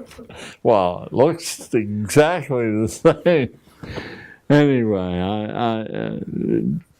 [0.63, 3.59] Well, it looks exactly the same
[4.53, 6.21] anyway, I, I uh,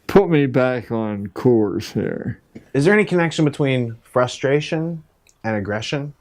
[0.07, 2.41] put me back on course here.
[2.73, 5.03] Is there any connection between frustration
[5.45, 6.15] and aggression?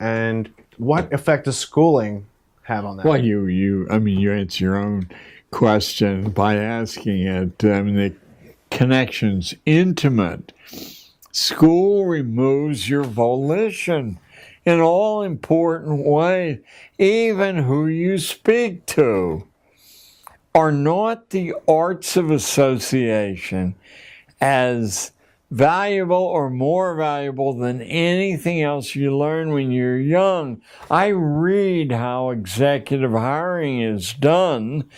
[0.00, 2.26] And what effect does schooling
[2.68, 3.06] have on that?
[3.06, 5.08] Well, you, you, I mean, you answer your own
[5.50, 7.64] question by asking it.
[7.64, 8.14] I mean, the
[8.70, 10.52] connection's intimate.
[11.32, 14.18] School removes your volition
[14.64, 16.58] in all important ways,
[16.98, 19.46] even who you speak to
[20.54, 23.74] are not the arts of association
[24.40, 25.12] as
[25.50, 30.60] valuable or more valuable than anything else you learn when you're young.
[30.90, 34.88] I read how executive hiring is done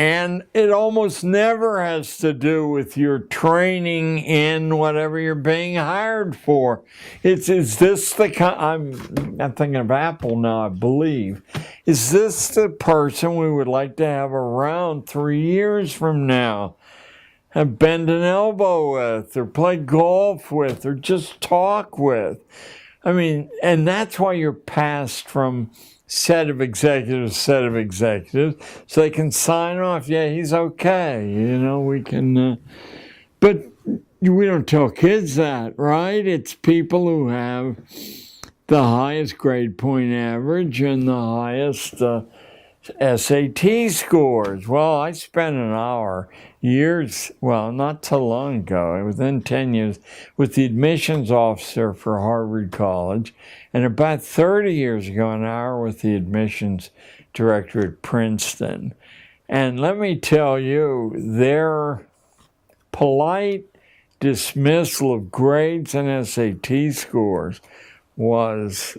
[0.00, 6.34] and it almost never has to do with your training in whatever you're being hired
[6.34, 6.82] for.
[7.22, 8.94] It's is this the I'm
[9.38, 11.42] I'm thinking of Apple now, I believe.
[11.84, 16.76] Is this the person we would like to have around three years from now?
[17.52, 22.44] And bend an elbow with, or play golf with, or just talk with.
[23.02, 25.70] I mean, and that's why you're passed from
[26.06, 30.08] set of executives, set of executives, so they can sign off.
[30.08, 31.28] Yeah, he's okay.
[31.28, 32.36] You know, we can.
[32.36, 32.56] Uh,
[33.40, 33.64] but
[34.20, 36.26] we don't tell kids that, right?
[36.26, 37.76] It's people who have
[38.66, 42.22] the highest grade point average and the highest uh,
[43.00, 44.68] SAT scores.
[44.68, 46.28] Well, I spent an hour
[46.60, 49.98] years, well, not so long ago, within 10 years,
[50.36, 53.34] with the admissions officer for Harvard College,
[53.72, 56.90] and about 30 years ago, an hour with the admissions
[57.32, 58.94] director at Princeton.
[59.48, 62.06] And let me tell you, their
[62.92, 63.64] polite
[64.20, 67.60] dismissal of grades and SAT scores
[68.16, 68.98] was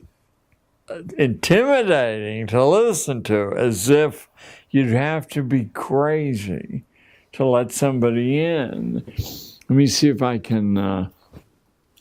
[0.90, 4.28] uh, intimidating to listen to, as if
[4.72, 6.86] You'd have to be crazy
[7.34, 9.04] to let somebody in.
[9.70, 11.10] Let me see if I can uh,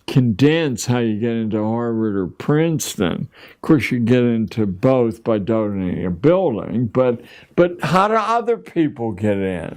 [0.06, 3.28] condense how you get into Harvard or Princeton.
[3.54, 7.20] Of course, you get into both by donating a building, but
[7.54, 9.76] but how do other people get in?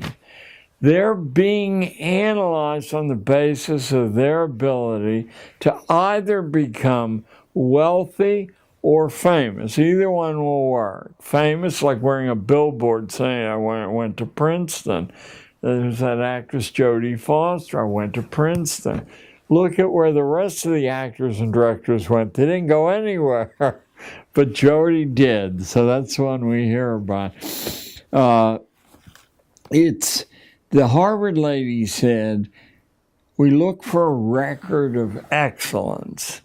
[0.81, 5.29] They're being analyzed on the basis of their ability
[5.61, 7.23] to either become
[7.53, 8.49] wealthy
[8.81, 9.79] or famous.
[9.79, 11.13] Either one will work.
[11.21, 15.11] Famous, like wearing a billboard saying, I went, went to Princeton.
[15.63, 17.79] There's that actress Jodie Foster.
[17.79, 19.07] I went to Princeton.
[19.47, 22.33] Look at where the rest of the actors and directors went.
[22.33, 23.53] They didn't go anywhere,
[24.33, 25.65] but Jodie did.
[25.65, 27.31] So that's one we hear about.
[28.11, 28.57] Uh,
[29.71, 30.25] it's
[30.71, 32.49] the Harvard lady said,
[33.37, 36.41] We look for a record of excellence.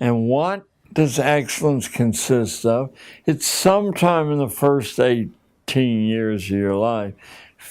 [0.00, 2.90] And what does excellence consist of?
[3.26, 7.12] It's sometime in the first 18 years of your life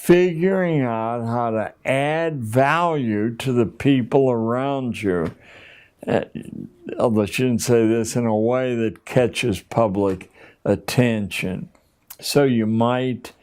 [0.01, 5.31] figuring out how to add value to the people around you.
[6.07, 6.21] Uh,
[6.97, 10.31] although she didn't say this in a way that catches public
[10.65, 11.69] attention.
[12.19, 13.33] So you might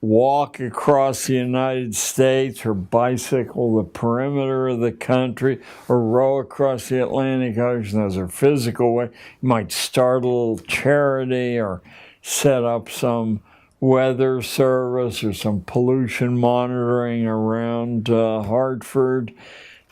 [0.00, 6.88] walk across the United States or bicycle the perimeter of the country or row across
[6.88, 8.00] the Atlantic Ocean.
[8.00, 9.10] Those are physical ways.
[9.42, 11.82] You might start a little charity or
[12.22, 13.42] set up some
[13.82, 19.34] weather service or some pollution monitoring around uh, Hartford.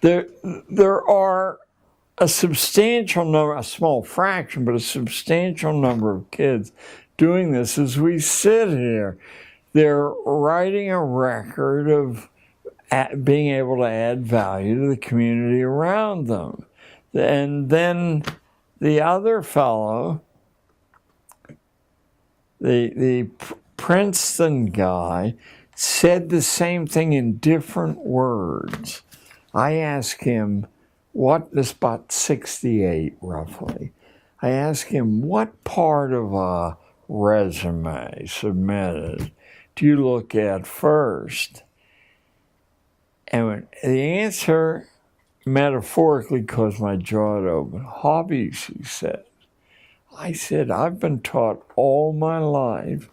[0.00, 0.28] There,
[0.70, 1.58] there are
[2.16, 6.70] a substantial number, a small fraction, but a substantial number of kids
[7.16, 9.18] doing this as we sit here.
[9.72, 12.28] They're writing a record of
[13.24, 16.64] being able to add value to the community around them.
[17.12, 18.22] And then
[18.80, 20.22] the other fellow,
[22.60, 23.30] the, the
[23.80, 25.34] Princeton guy
[25.74, 29.00] said the same thing in different words.
[29.54, 30.66] I asked him,
[31.12, 33.92] what about 68 roughly?
[34.42, 36.76] I asked him, what part of a
[37.08, 39.32] resume submitted
[39.74, 41.62] do you look at first?
[43.28, 44.88] And the answer
[45.46, 47.84] metaphorically caused my jaw to open.
[47.84, 49.24] Hobbies, he said.
[50.14, 53.08] I said, I've been taught all my life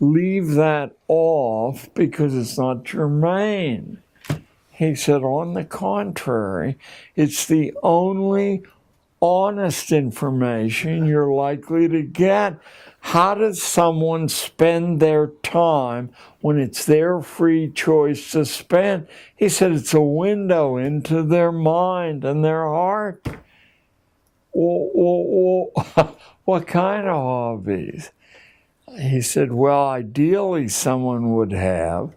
[0.00, 4.02] leave that off because it's not germane.
[4.72, 6.78] He said, on the contrary,
[7.14, 8.62] it's the only
[9.20, 12.58] honest information you're likely to get.
[13.00, 19.06] How does someone spend their time when it's their free choice to spend?
[19.36, 23.22] He said it's a window into their mind and their heart.
[24.52, 28.10] Well, well, well, what kind of hobbies?
[28.98, 32.14] He said, Well, ideally, someone would have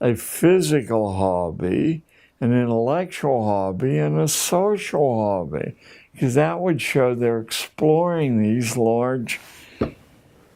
[0.00, 2.02] a physical hobby,
[2.40, 5.74] an intellectual hobby, and a social hobby,
[6.12, 9.40] because that would show they're exploring these large,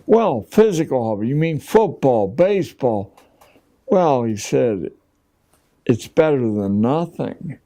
[0.07, 1.28] well, physical hobby.
[1.28, 3.14] You mean football, baseball?
[3.86, 4.92] Well, he said,
[5.84, 7.59] it's better than nothing.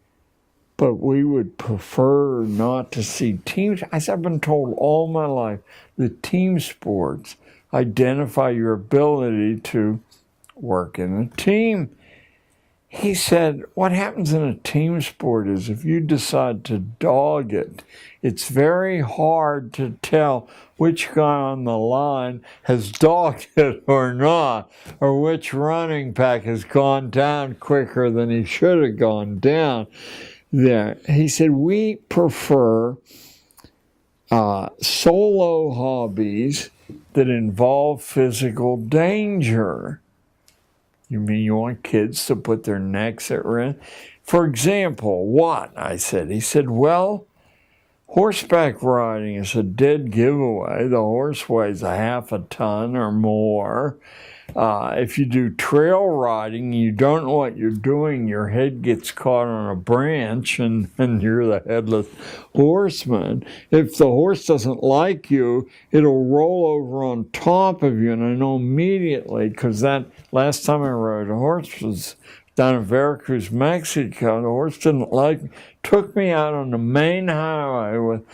[0.79, 3.83] But we would prefer not to see teams.
[3.93, 5.61] I've been told all my life,
[5.97, 7.37] the team sports
[7.73, 10.01] identify your ability to
[10.55, 11.91] work in a team.
[12.89, 17.83] He said, What happens in a team sport is if you decide to dog it,
[18.23, 24.71] it's very hard to tell which guy on the line has dogged it or not,
[25.01, 29.87] or which running back has gone down quicker than he should have gone down.
[30.53, 32.97] There, he said, We prefer
[34.31, 36.71] uh, solo hobbies
[37.17, 40.03] that involve physical danger.
[41.09, 43.79] You mean you want kids to put their necks at risk?
[44.23, 45.73] For example, what?
[45.79, 46.31] I said.
[46.31, 47.27] He said, well,
[48.09, 50.89] horseback riding is a dead giveaway.
[50.89, 53.97] The horse weighs a half a ton or more.
[54.55, 58.29] Uh, if you do trail riding, you don't know what you're doing.
[58.29, 62.07] Your head gets caught on a branch and, and you're the headless
[62.55, 63.45] horseman.
[63.71, 68.13] If the horse doesn't like you, it'll roll over on top of you.
[68.13, 72.17] And I know immediately because that last time I rode a horse was
[72.55, 74.41] down in Veracruz, Mexico.
[74.41, 75.51] The horse didn't like me,
[75.83, 78.25] took me out on the main highway with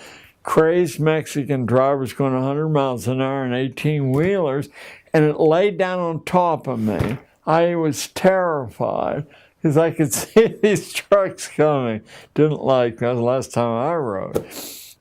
[0.44, 4.68] crazed Mexican drivers going 100 miles an hour and 18 wheelers
[5.12, 7.18] and it laid down on top of me.
[7.46, 12.02] I was terrified because I could see these trucks coming.
[12.34, 14.46] Didn't like that the last time I rode.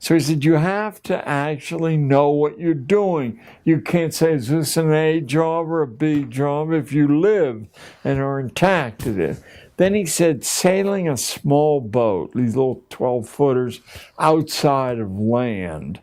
[0.02, 3.40] So he said, You have to actually know what you're doing.
[3.62, 6.72] You can't say, Is this an A job or a B job?
[6.72, 7.68] If you live
[8.02, 9.40] and are intact, it is.
[9.76, 13.80] Then he said, Sailing a small boat, these little 12 footers
[14.18, 16.00] outside of land.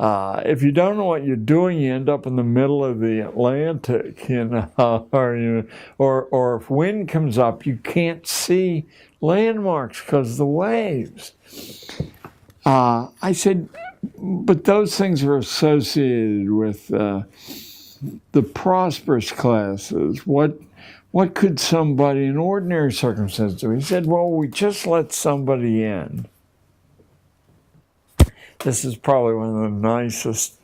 [0.00, 3.00] Uh, if you don't know what you're doing, you end up in the middle of
[3.00, 8.86] the Atlantic, you know, or, you, or, or if wind comes up, you can't see
[9.20, 11.34] landmarks because of the waves.
[12.64, 13.68] Uh, I said,
[14.16, 17.24] but those things are associated with uh,
[18.32, 20.26] the prosperous classes.
[20.26, 20.58] What
[21.10, 23.70] what could somebody in ordinary circumstances do?
[23.70, 26.26] He said, well, we just let somebody in.
[28.62, 30.60] This is probably one of the nicest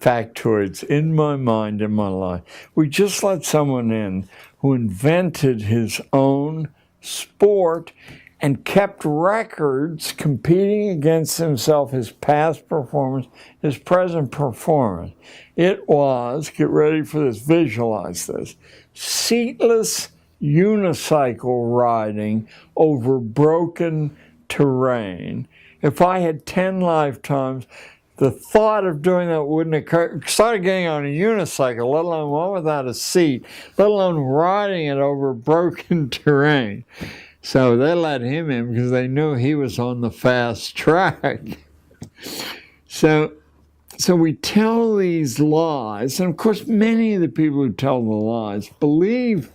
[0.00, 2.42] factoids in my mind in my life.
[2.74, 4.28] We just let someone in
[4.58, 6.68] who invented his own
[7.00, 7.92] sport
[8.40, 13.28] and kept records competing against himself, his past performance,
[13.62, 15.12] his present performance.
[15.54, 18.56] It was, get ready for this, visualize this,
[18.94, 20.08] seatless
[20.42, 24.16] unicycle riding over broken
[24.48, 25.46] terrain.
[25.82, 27.66] If I had 10 lifetimes,
[28.18, 30.20] the thought of doing that wouldn't occur.
[30.26, 33.44] Started getting on a unicycle, let alone one without a seat,
[33.76, 36.84] let alone riding it over broken terrain.
[37.42, 41.40] So they let him in because they knew he was on the fast track.
[42.86, 43.32] so,
[43.96, 48.10] so we tell these lies, and of course, many of the people who tell the
[48.10, 49.52] lies believe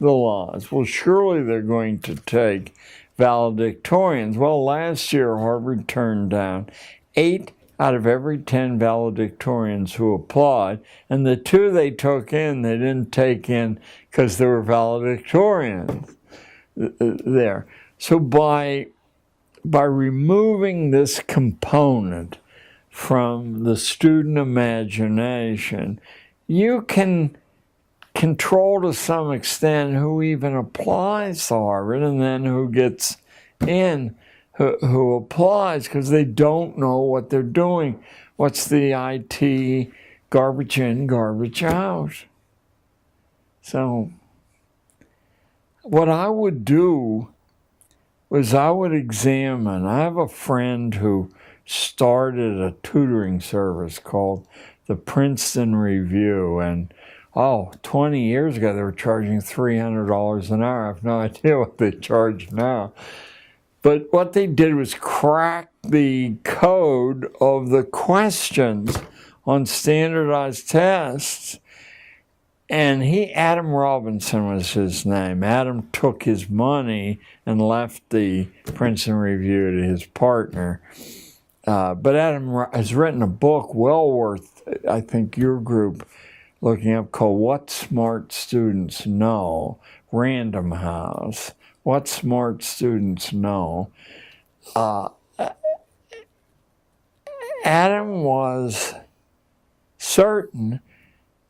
[0.00, 0.70] the lies.
[0.70, 2.74] Well, surely they're going to take
[3.18, 4.36] valedictorians.
[4.36, 6.70] Well, last year Harvard turned down
[7.14, 12.76] eight out of every 10 valedictorians who applied, and the two they took in, they
[12.76, 16.14] didn't take in because they were valedictorians
[16.80, 17.66] uh, uh, there.
[17.98, 18.88] So by
[19.64, 22.38] by removing this component
[22.90, 26.00] from the student imagination,
[26.48, 27.36] you can
[28.14, 33.16] control to some extent who even applies to Harvard and then who gets
[33.66, 34.16] in,
[34.56, 38.02] who, who applies because they don't know what they're doing.
[38.36, 39.92] What's the IT
[40.30, 42.24] garbage in, garbage out?
[43.62, 44.12] So
[45.82, 47.28] what I would do
[48.28, 49.86] was I would examine.
[49.86, 51.30] I have a friend who
[51.64, 54.46] started a tutoring service called
[54.86, 56.92] the Princeton Review, and
[57.34, 60.84] oh, 20 years ago they were charging $300 an hour.
[60.84, 62.92] I have no idea what they charge now.
[63.82, 68.96] But what they did was crack the code of the questions
[69.44, 71.58] on standardized tests
[72.72, 75.44] and he, Adam Robinson was his name.
[75.44, 80.80] Adam took his money and left the Princeton Review to his partner.
[81.66, 86.08] Uh, but Adam has written a book well worth, I think, your group
[86.62, 89.78] looking up called What Smart Students Know,
[90.12, 91.50] Random House.
[91.82, 93.90] What Smart Students Know.
[94.76, 95.08] Uh,
[97.64, 98.94] Adam was
[99.98, 100.80] certain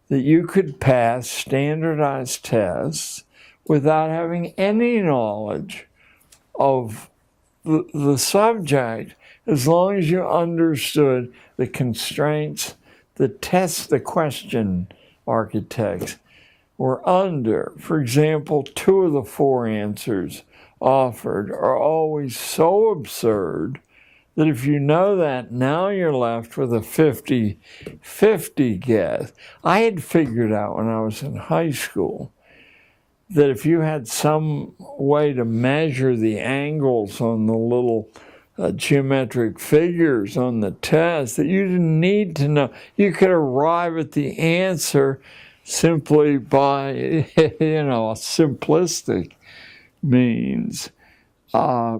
[0.09, 3.25] that you could pass standardized tests
[3.67, 5.87] without having any knowledge
[6.55, 7.11] of
[7.65, 9.15] the, the subject
[9.47, 12.77] as long as you understood the constraints
[13.17, 14.89] the test the question
[15.27, 16.17] architects
[16.79, 17.73] were under.
[17.79, 20.43] For example, two of the four answers
[20.81, 23.81] offered are always so absurd
[24.35, 27.59] that if you know that, now you're left with a 50
[28.01, 29.33] 50 guess.
[29.63, 32.33] I had figured out when I was in high school
[33.31, 38.09] that if you had some way to measure the angles on the little
[38.59, 42.73] uh, geometric figures on the test, that you didn't need to know.
[42.97, 45.21] You could arrive at the answer
[45.65, 46.93] simply by,
[47.37, 49.33] you know, simplistic
[50.03, 50.91] means.
[51.55, 51.99] Uh,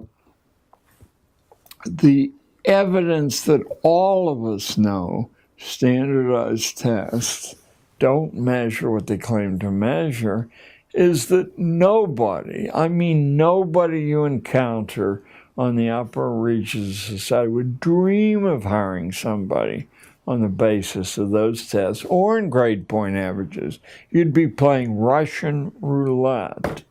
[1.85, 2.31] the
[2.65, 7.55] evidence that all of us know standardized tests
[7.99, 10.49] don't measure what they claim to measure
[10.93, 15.23] is that nobody, I mean, nobody you encounter
[15.57, 19.87] on the upper reaches of society would dream of hiring somebody
[20.27, 23.79] on the basis of those tests or in grade point averages.
[24.09, 26.83] You'd be playing Russian roulette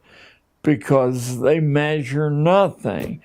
[0.62, 3.20] because they measure nothing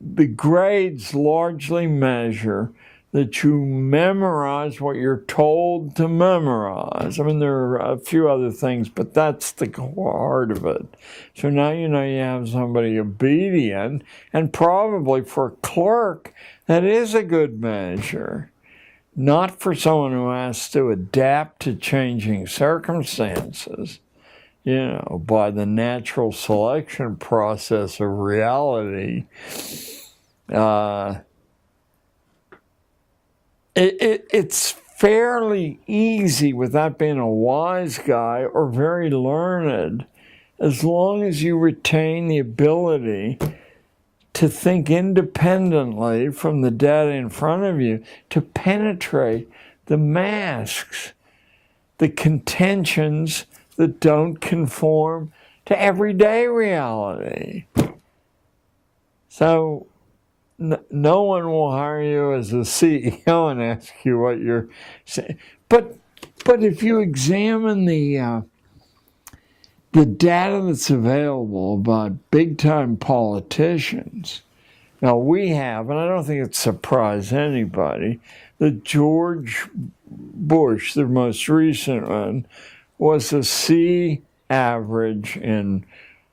[0.00, 2.72] the grades largely measure
[3.12, 7.18] that you memorize what you're told to memorize.
[7.18, 10.86] I mean, there are a few other things, but that's the heart of it.
[11.34, 14.02] So now you know you have somebody obedient,
[14.32, 16.32] and probably for a clerk,
[16.66, 18.52] that is a good measure.
[19.16, 23.98] Not for someone who has to adapt to changing circumstances,
[24.62, 29.24] you know, by the natural selection process of reality.
[30.48, 31.18] Uh,
[33.74, 40.04] it, it, it's fairly easy without being a wise guy or very learned,
[40.58, 43.38] as long as you retain the ability
[44.34, 49.48] to think independently from the data in front of you, to penetrate
[49.86, 51.12] the masks,
[51.98, 53.46] the contentions
[53.76, 55.32] that don't conform
[55.64, 57.64] to everyday reality.
[59.28, 59.86] So,
[60.60, 64.68] no one will hire you as a CEO and ask you what you're
[65.04, 65.38] saying.
[65.68, 65.96] But
[66.44, 68.40] but if you examine the uh,
[69.92, 74.42] the data that's available about big time politicians,
[75.00, 78.20] now we have, and I don't think it surprised anybody,
[78.58, 79.68] that George
[80.06, 82.46] Bush, the most recent one,
[82.98, 85.86] was a C average in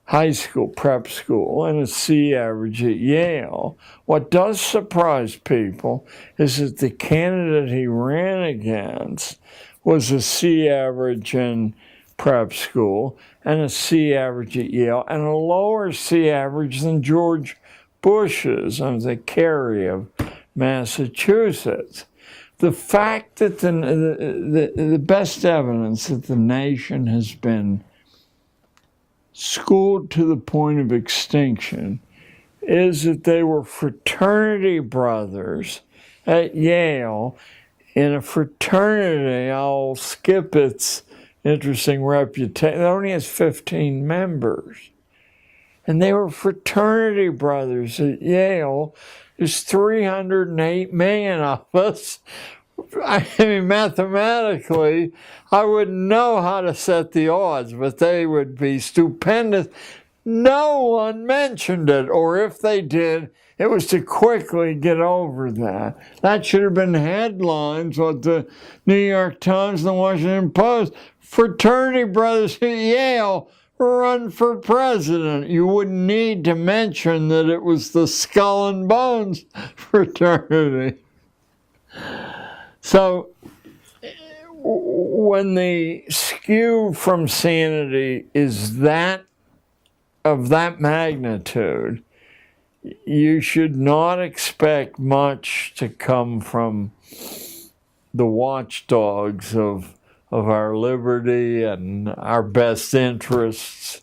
[0.08, 3.78] high school, prep school, and a C average at Yale.
[4.06, 9.40] What does surprise people is that the candidate he ran against
[9.84, 11.74] was a C average in
[12.16, 17.58] prep school and a C average at Yale and a lower C average than George
[18.02, 20.08] Bush's on the Kerry of
[20.56, 22.06] Massachusetts.
[22.60, 27.84] The fact that the, the, the best evidence that the nation has been
[29.38, 32.00] schooled to the point of extinction
[32.64, 35.82] is that they were fraternity brothers
[36.26, 37.38] at Yale
[37.94, 39.52] in a fraternity.
[39.52, 41.04] I'll skip its
[41.44, 42.82] interesting reputation.
[42.82, 44.90] It only has 15 members.
[45.86, 48.96] And they were fraternity brothers at Yale.
[49.38, 52.20] There's 308 million of us.
[53.04, 55.12] I mean, mathematically,
[55.52, 59.68] I wouldn't know how to set the odds, but they would be stupendous.
[60.26, 65.98] No one mentioned it, or if they did, it was to quickly get over that.
[66.22, 68.48] That should have been headlines with the
[68.86, 70.94] New York Times and the Washington Post.
[71.20, 73.50] Fraternity brothers at Yale
[73.80, 75.50] run for president.
[75.50, 81.00] You wouldn't need to mention that it was the Skull and Bones fraternity.
[82.88, 83.32] So
[84.54, 89.26] when the skew from sanity is that
[90.24, 92.02] of that magnitude,
[93.06, 96.94] you should not expect much to come from
[98.14, 99.98] the watchdogs of
[100.32, 104.02] of our liberty and our best interests.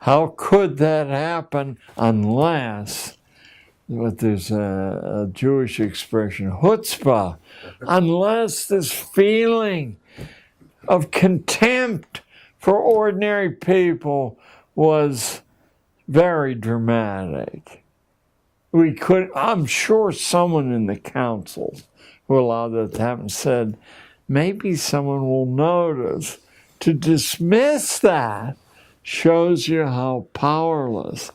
[0.00, 3.16] How could that happen unless
[3.88, 7.38] but there's a, a Jewish expression, chutzpah,
[7.82, 9.96] unless this feeling
[10.88, 12.22] of contempt
[12.58, 14.38] for ordinary people
[14.74, 15.42] was
[16.08, 17.82] very dramatic.
[18.72, 21.80] We could, I'm sure someone in the council
[22.26, 23.76] who allowed that to happen said,
[24.28, 26.38] maybe someone will notice.
[26.80, 28.56] To dismiss that
[29.02, 31.30] shows you how powerless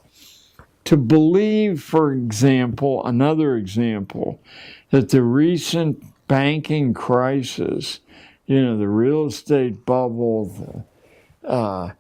[0.90, 4.42] to believe, for example, another example,
[4.90, 8.00] that the recent banking crisis,
[8.48, 10.86] you know, the real estate bubble,
[11.44, 11.92] the, uh,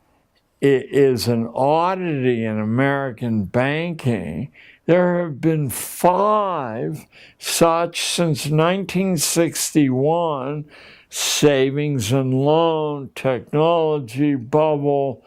[0.60, 4.52] is an oddity in American banking.
[4.88, 7.06] There have been five
[7.38, 10.66] such since 1961
[11.12, 15.24] savings and loan, technology bubble,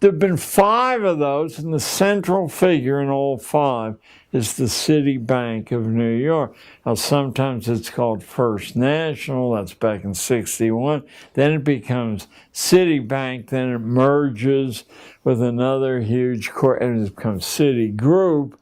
[0.00, 3.96] there have been five of those, and the central figure in all five
[4.32, 6.56] is the Citibank of New York.
[6.86, 11.02] Now, sometimes it's called First National, that's back in 61.
[11.34, 14.84] Then it becomes Citibank, then it merges
[15.22, 18.54] with another huge corp, and it becomes Citigroup.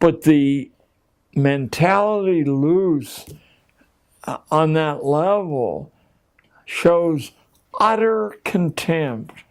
[0.00, 0.70] But the
[1.34, 3.26] mentality loose
[4.24, 5.92] uh, on that level
[6.64, 7.32] shows
[7.78, 9.44] utter contempt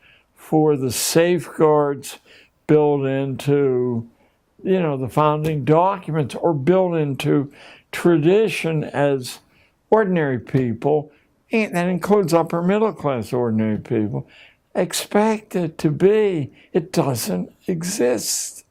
[0.43, 2.19] for the safeguards
[2.67, 4.05] built into,
[4.61, 7.51] you know, the founding documents or built into
[7.93, 9.39] tradition as
[9.89, 11.09] ordinary people,
[11.53, 14.27] and that includes upper middle class ordinary people,
[14.75, 16.51] expect it to be.
[16.73, 18.65] It doesn't exist.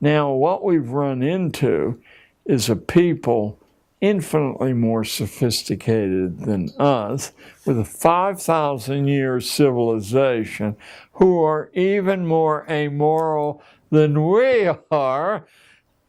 [0.00, 2.02] Now, what we've run into
[2.44, 3.58] is a people
[4.04, 7.32] infinitely more sophisticated than us,
[7.64, 10.76] with a 5,000 year civilization,
[11.14, 15.46] who are even more amoral than we are,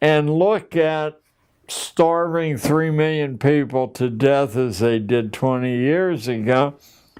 [0.00, 1.18] and look at
[1.68, 6.74] starving 3 million people to death as they did 20 years ago.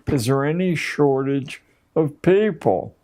[0.06, 1.62] Is there any shortage
[1.94, 2.94] of people?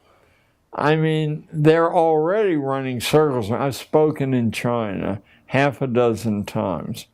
[0.75, 3.51] I mean, they're already running circles.
[3.51, 7.07] I've spoken in China half a dozen times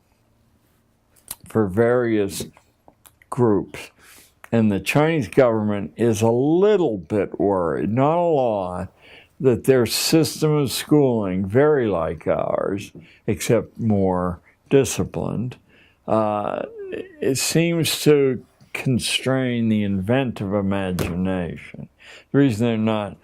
[1.48, 2.46] for various
[3.30, 3.90] groups.
[4.50, 8.92] And the Chinese government is a little bit worried, not a lot,
[9.40, 12.92] that their system of schooling, very like ours,
[13.26, 14.40] except more
[14.70, 15.56] disciplined,
[16.06, 16.62] uh,
[17.20, 21.88] it seems to constrain the inventive imagination.
[22.32, 23.16] The reason they're not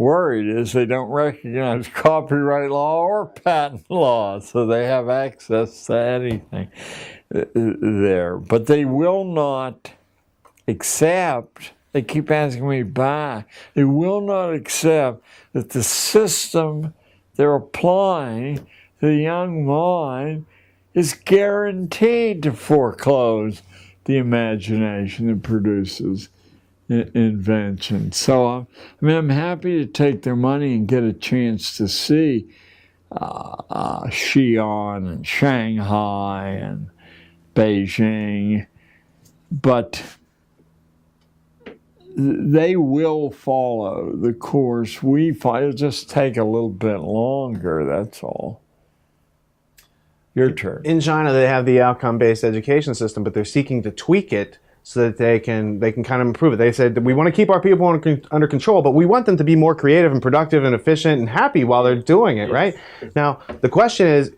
[0.00, 5.94] worried is they don't recognize copyright law or patent law, so they have access to
[5.94, 6.68] anything
[7.34, 8.38] uh, there.
[8.38, 9.92] But they will not
[10.66, 15.22] accept, they keep asking me back, they will not accept
[15.52, 16.94] that the system
[17.36, 18.56] they're applying
[19.00, 20.46] to the young mind
[20.94, 23.60] is guaranteed to foreclose
[24.06, 26.30] the imagination that produces
[26.90, 28.12] invention.
[28.12, 28.66] So, I
[29.04, 32.48] mean, I'm happy to take their money and get a chance to see
[33.12, 36.90] uh, uh, Xi'an and Shanghai and
[37.54, 38.66] Beijing,
[39.50, 40.02] but
[42.16, 45.58] they will follow the course we follow.
[45.58, 48.60] It'll just take a little bit longer, that's all.
[50.34, 50.82] Your turn.
[50.84, 55.00] In China, they have the outcome-based education system, but they're seeking to tweak it so
[55.00, 56.56] that they can they can kind of improve it.
[56.56, 59.36] They said we want to keep our people under, under control, but we want them
[59.36, 62.48] to be more creative and productive and efficient and happy while they're doing it.
[62.48, 62.52] Yes.
[62.52, 62.76] Right
[63.14, 64.32] now, the question is,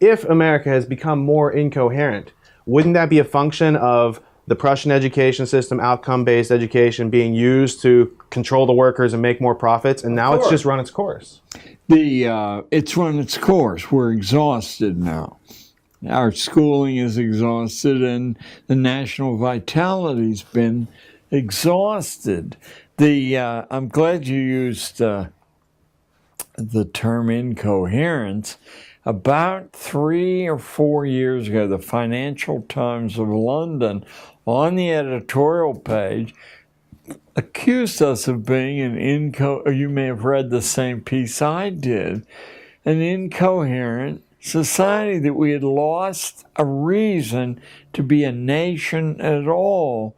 [0.00, 2.32] if America has become more incoherent,
[2.66, 8.14] wouldn't that be a function of the Prussian education system, outcome-based education, being used to
[8.28, 11.40] control the workers and make more profits, and now it's just run its course?
[11.88, 13.90] The uh, it's run its course.
[13.92, 15.38] We're exhausted now
[16.08, 20.88] our schooling is exhausted and the national vitality's been
[21.30, 22.56] exhausted.
[22.96, 25.26] The uh, I'm glad you used uh,
[26.56, 28.56] the term incoherence.
[29.06, 34.02] About three or four years ago, the Financial Times of London,
[34.46, 36.34] on the editorial page,
[37.36, 39.76] accused us of being an inco.
[39.76, 42.26] You may have read the same piece I did,
[42.86, 47.58] an incoherent society that we had lost a reason
[47.94, 50.14] to be a nation at all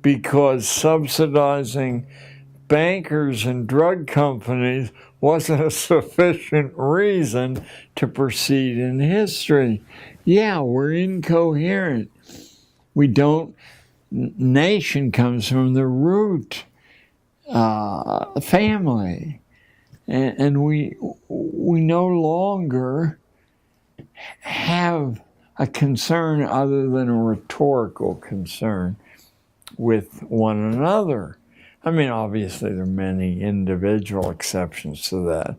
[0.00, 2.06] because subsidizing
[2.68, 4.90] bankers and drug companies
[5.20, 7.62] wasn't a sufficient reason
[7.96, 9.82] to proceed in history.
[10.24, 12.10] Yeah, we're incoherent.
[12.94, 13.54] We don't,
[14.10, 16.64] nation comes from the root
[17.46, 19.42] uh, family.
[20.06, 20.96] And, and we,
[21.28, 23.19] we no longer
[24.40, 25.20] have
[25.56, 28.96] a concern other than a rhetorical concern
[29.76, 31.38] with one another.
[31.84, 35.56] I mean, obviously, there are many individual exceptions to that,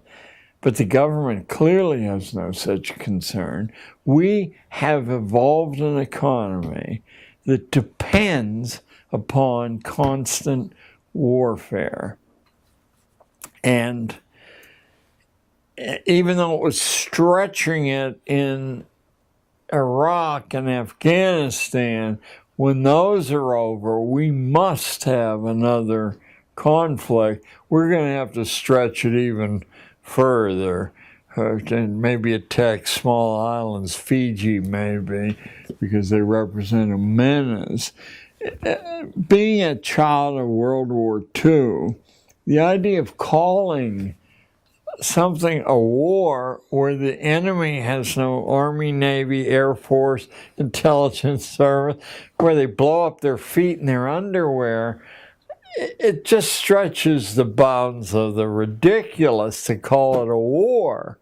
[0.61, 3.71] but the government clearly has no such concern.
[4.05, 7.01] We have evolved an economy
[7.45, 8.81] that depends
[9.11, 10.73] upon constant
[11.13, 12.17] warfare.
[13.63, 14.15] And
[16.05, 18.85] even though it was stretching it in
[19.73, 22.19] Iraq and Afghanistan,
[22.55, 26.17] when those are over, we must have another
[26.55, 27.45] conflict.
[27.69, 29.63] We're going to have to stretch it even
[30.01, 30.91] further
[31.35, 35.37] and maybe attack small islands, Fiji maybe,
[35.79, 37.93] because they represent a menace.
[39.27, 41.95] Being a child of World War II,
[42.45, 44.15] the idea of calling
[44.99, 50.27] something a war where the enemy has no army, navy, air force,
[50.57, 52.01] intelligence service,
[52.37, 55.03] where they blow up their feet in their underwear,
[55.77, 61.17] it just stretches the bounds of the ridiculous to call it a war.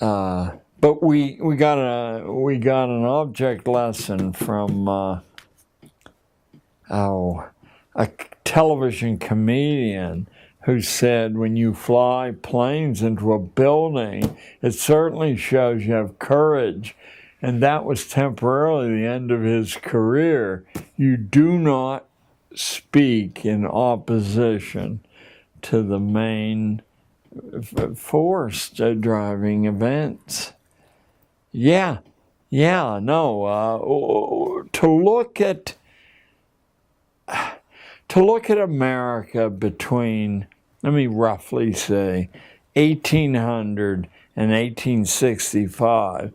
[0.00, 0.50] Uh,
[0.80, 5.20] but we we got a we got an object lesson from uh,
[6.90, 7.48] oh,
[7.94, 8.10] a
[8.44, 10.28] television comedian
[10.64, 16.96] who said when you fly planes into a building, it certainly shows you have courage.
[17.42, 20.64] And that was temporarily the end of his career.
[20.96, 22.06] You do not
[22.54, 25.00] speak in opposition
[25.62, 26.80] to the main
[27.94, 30.52] force driving events.
[31.52, 31.98] Yeah,
[32.48, 33.44] yeah, no.
[33.44, 35.74] Uh, to look at
[38.08, 40.46] to look at America between,
[40.84, 42.28] let me roughly say,
[42.74, 44.06] 1800
[44.36, 46.32] and 1865,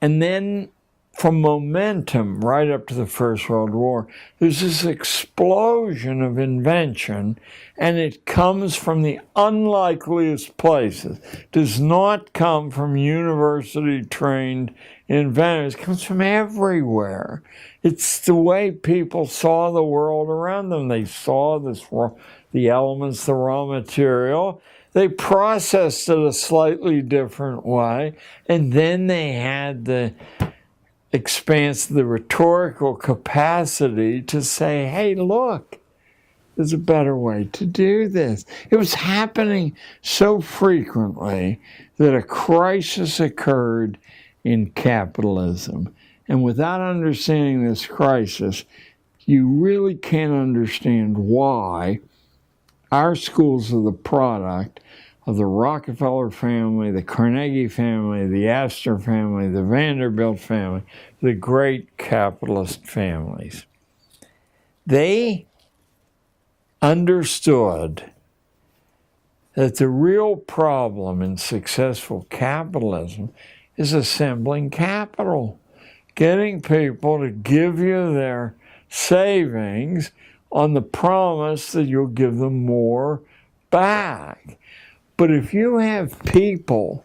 [0.00, 0.70] and then
[1.12, 4.08] from momentum right up to the First World War,
[4.38, 7.38] there's this explosion of invention,
[7.76, 11.18] and it comes from the unlikeliest places.
[11.34, 14.74] It does not come from university trained
[15.08, 17.42] inventors, it comes from everywhere.
[17.82, 20.88] It's the way people saw the world around them.
[20.88, 21.84] They saw this,
[22.52, 24.62] the elements, the raw material,
[24.92, 28.14] they processed it a slightly different way,
[28.46, 30.12] and then they had the
[31.12, 35.78] expanse the rhetorical capacity to say, hey, look,
[36.56, 38.44] there's a better way to do this.
[38.70, 41.60] It was happening so frequently
[41.96, 43.98] that a crisis occurred
[44.44, 45.94] in capitalism.
[46.28, 48.64] And without understanding this crisis,
[49.24, 52.00] you really can't understand why
[52.92, 54.80] our schools are the product
[55.26, 60.82] of the Rockefeller family, the Carnegie family, the Astor family, the Vanderbilt family,
[61.22, 63.64] the great capitalist families.
[64.86, 65.46] They
[66.82, 68.12] understood
[69.54, 73.32] that the real problem in successful capitalism
[73.76, 75.58] is assembling capital,
[76.14, 78.54] getting people to give you their
[78.90, 80.10] savings
[80.52, 83.22] on the promise that you'll give them more
[83.70, 84.58] back.
[85.16, 87.04] But if you have people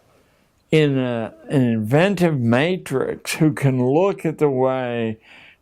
[0.70, 5.18] in a, an inventive matrix who can look at the way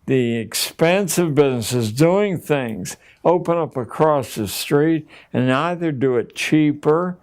[0.07, 7.17] the expensive businesses doing things open up across the street and either do it cheaper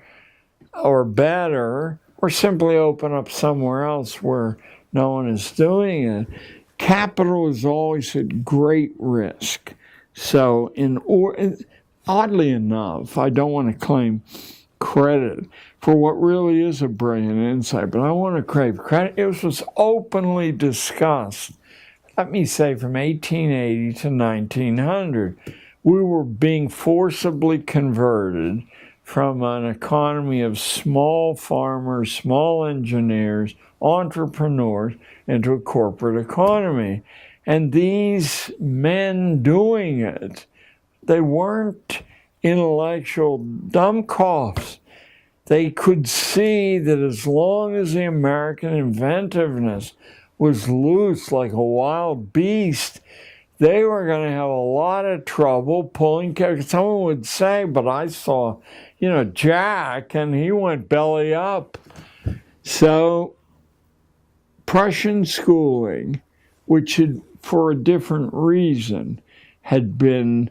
[0.74, 4.58] or better or simply open up somewhere else where
[4.92, 6.26] no one is doing it.
[6.78, 9.74] Capital is always at great risk.
[10.14, 11.36] So, in or
[12.06, 14.22] oddly enough, I don't want to claim
[14.78, 15.46] credit
[15.80, 19.14] for what really is a brilliant insight, but I want to crave credit.
[19.16, 21.52] It was openly discussed,
[22.16, 25.38] let me say, from 1880 to 1900.
[25.84, 28.64] We were being forcibly converted
[29.02, 34.94] from an economy of small farmers, small engineers, entrepreneurs
[35.26, 37.02] into a corporate economy.
[37.44, 40.46] And these men doing it,
[41.02, 42.02] they weren't
[42.42, 44.78] intellectual dummkopfs.
[45.46, 49.94] They could see that as long as the American inventiveness
[50.38, 53.00] was loose like a wild beast,
[53.58, 56.36] they were going to have a lot of trouble pulling.
[56.62, 58.58] Someone would say, but I saw,
[58.98, 61.78] you know, Jack, and he went belly up.
[62.64, 63.34] So,
[64.66, 66.22] Prussian schooling,
[66.66, 69.20] which had, for a different reason,
[69.62, 70.50] had been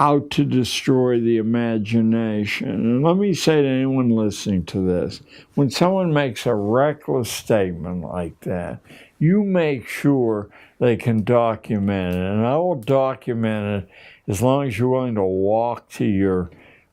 [0.00, 2.70] out to destroy the imagination.
[2.70, 5.20] And let me say to anyone listening to this
[5.54, 8.80] when someone makes a reckless statement like that,
[9.18, 10.48] you make sure
[10.78, 12.22] they can document it.
[12.22, 13.90] And I will document it
[14.26, 16.50] as long as you're willing to walk to your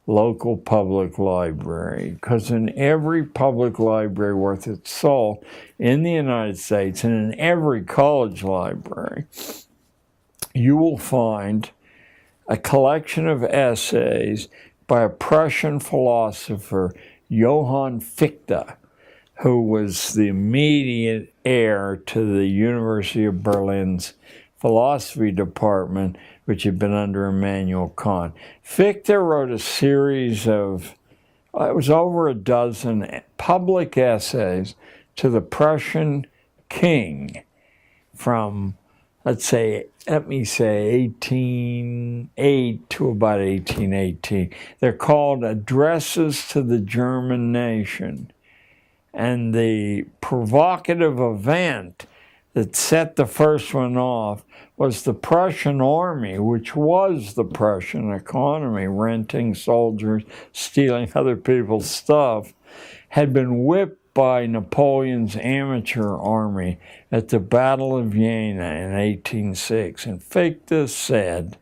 [0.08, 2.12] local public library.
[2.12, 5.44] Because in every public library worth its salt
[5.78, 9.26] in the United States and in every college library,
[10.56, 11.70] you will find
[12.48, 14.48] a collection of essays
[14.88, 16.94] by a Prussian philosopher,
[17.28, 18.78] Johann Fichte,
[19.42, 24.14] who was the immediate heir to the University of Berlin's
[24.58, 26.18] philosophy department,
[26.48, 28.34] which had been under Immanuel Kant.
[28.64, 30.96] Fichte wrote a series of,
[31.54, 34.76] uh, it was over a dozen public essays
[35.18, 36.26] to the Prussian
[36.70, 37.44] king
[38.16, 38.78] from
[39.28, 44.54] let's say, let me say 1808 to about 1818.
[44.80, 48.32] They're called Addresses to the German Nation.
[49.14, 52.06] And the provocative event
[52.54, 54.46] that set the first one off
[54.78, 60.24] was the Prussian army, which was the Prussian economy, renting soldiers,
[60.54, 62.54] stealing other people's stuff,
[63.10, 66.80] had been whipped by Napoleon's amateur army
[67.12, 70.06] at the Battle of Jena in 1806.
[70.06, 71.58] And Fichte said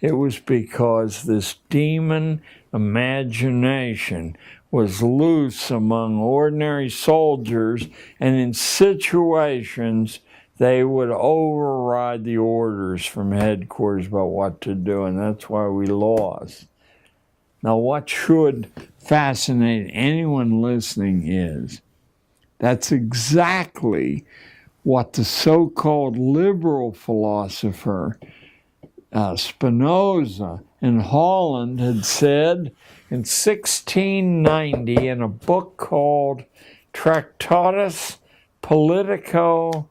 [0.00, 2.42] it was because this demon
[2.72, 4.36] imagination
[4.70, 7.88] was loose among ordinary soldiers,
[8.18, 10.20] and in situations,
[10.60, 15.86] they would override the orders from headquarters about what to do, and that's why we
[15.86, 16.66] lost.
[17.62, 21.80] Now, what should fascinate anyone listening is
[22.58, 24.26] That's exactly
[24.82, 28.18] what the so called liberal philosopher
[29.14, 32.72] uh, Spinoza in Holland had said
[33.08, 36.44] in 1690 in a book called
[36.92, 38.18] Tractatus
[38.60, 39.88] Politico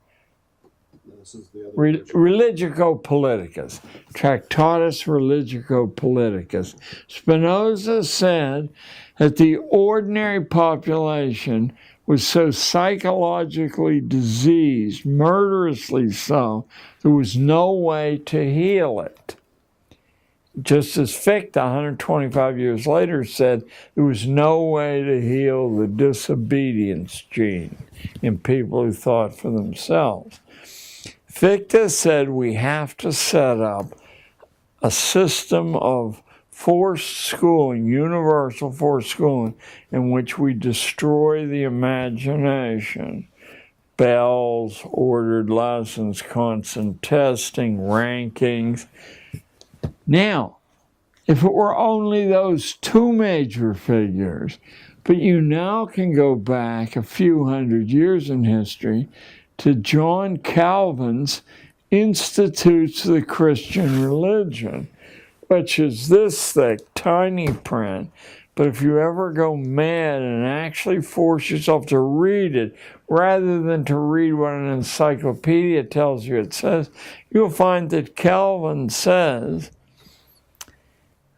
[1.75, 3.81] Re- Religico Politicus.
[4.13, 6.75] Tractatus Religico Politicus.
[7.07, 8.69] Spinoza said
[9.17, 11.73] that the ordinary population
[12.09, 16.65] was so psychologically diseased, murderously so,
[17.03, 19.35] there was no way to heal it.
[20.59, 27.21] Just as Fichte, 125 years later, said there was no way to heal the disobedience
[27.29, 27.77] gene
[28.23, 30.39] in people who thought for themselves.
[31.39, 33.97] Fichte said we have to set up
[34.81, 36.21] a system of
[36.51, 39.53] forced schooling, universal forced schooling,
[39.89, 43.29] in which we destroy the imagination.
[43.95, 48.87] Bells, ordered lessons, constant testing, rankings.
[50.05, 50.57] Now,
[51.25, 54.57] if it were only those two major figures,
[55.05, 59.07] but you now can go back a few hundred years in history
[59.59, 61.41] to John Calvin's
[61.91, 64.87] Institutes of the Christian Religion,
[65.47, 68.11] which is this thick, tiny print.
[68.55, 72.75] But if you ever go mad and actually force yourself to read it
[73.07, 76.89] rather than to read what an encyclopedia tells you it says,
[77.31, 79.71] you'll find that Calvin says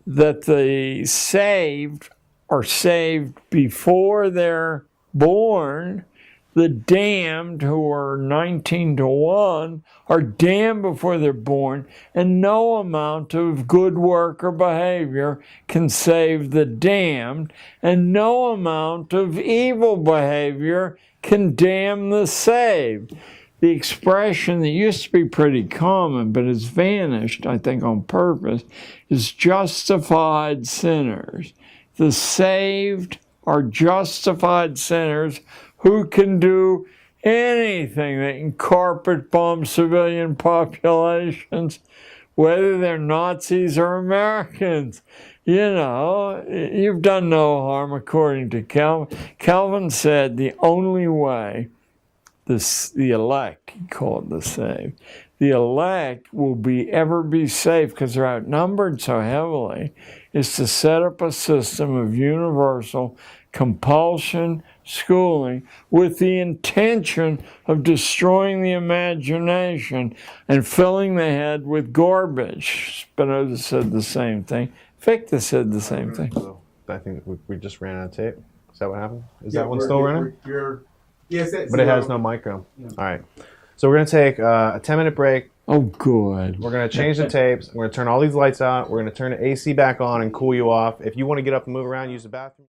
[0.05, 2.09] that the saved
[2.49, 6.05] are saved before they're born
[6.53, 13.33] the damned who are 19 to 1 are damned before they're born, and no amount
[13.33, 20.97] of good work or behavior can save the damned, and no amount of evil behavior
[21.21, 23.15] can damn the saved.
[23.61, 28.63] The expression that used to be pretty common but has vanished, I think on purpose,
[29.07, 31.53] is justified sinners.
[31.97, 35.39] The saved are justified sinners
[35.81, 36.87] who can do
[37.23, 38.19] anything.
[38.19, 41.79] They can carpet bomb civilian populations,
[42.35, 45.01] whether they're Nazis or Americans.
[45.43, 49.17] You know, you've done no harm according to Calvin.
[49.39, 51.67] Calvin said the only way
[52.45, 54.99] this, the elect, he called the saved,
[55.39, 59.93] the elect will be ever be safe because they're outnumbered so heavily,
[60.33, 63.17] is to set up a system of universal
[63.51, 70.15] compulsion schooling with the intention of destroying the imagination
[70.47, 73.07] and filling the head with garbage.
[73.11, 74.71] Spinoza said the same thing.
[74.97, 76.31] Fichte said the same thing.
[76.33, 78.35] So I think we, we just ran out of tape.
[78.73, 79.23] Is that what happened?
[79.43, 80.33] Is Yeah, that one still running?
[81.29, 82.65] Yes, that's But it has no micro.
[82.83, 82.87] on.
[82.97, 83.21] All right.
[83.77, 85.49] So we're going to take uh, a 10 minute break.
[85.67, 86.59] Oh, good.
[86.59, 87.69] We're going to change the tapes.
[87.73, 88.89] We're going to turn all these lights out.
[88.89, 90.99] We're going to turn the AC back on and cool you off.
[91.01, 92.67] If you want to get up and move around, use the bathroom.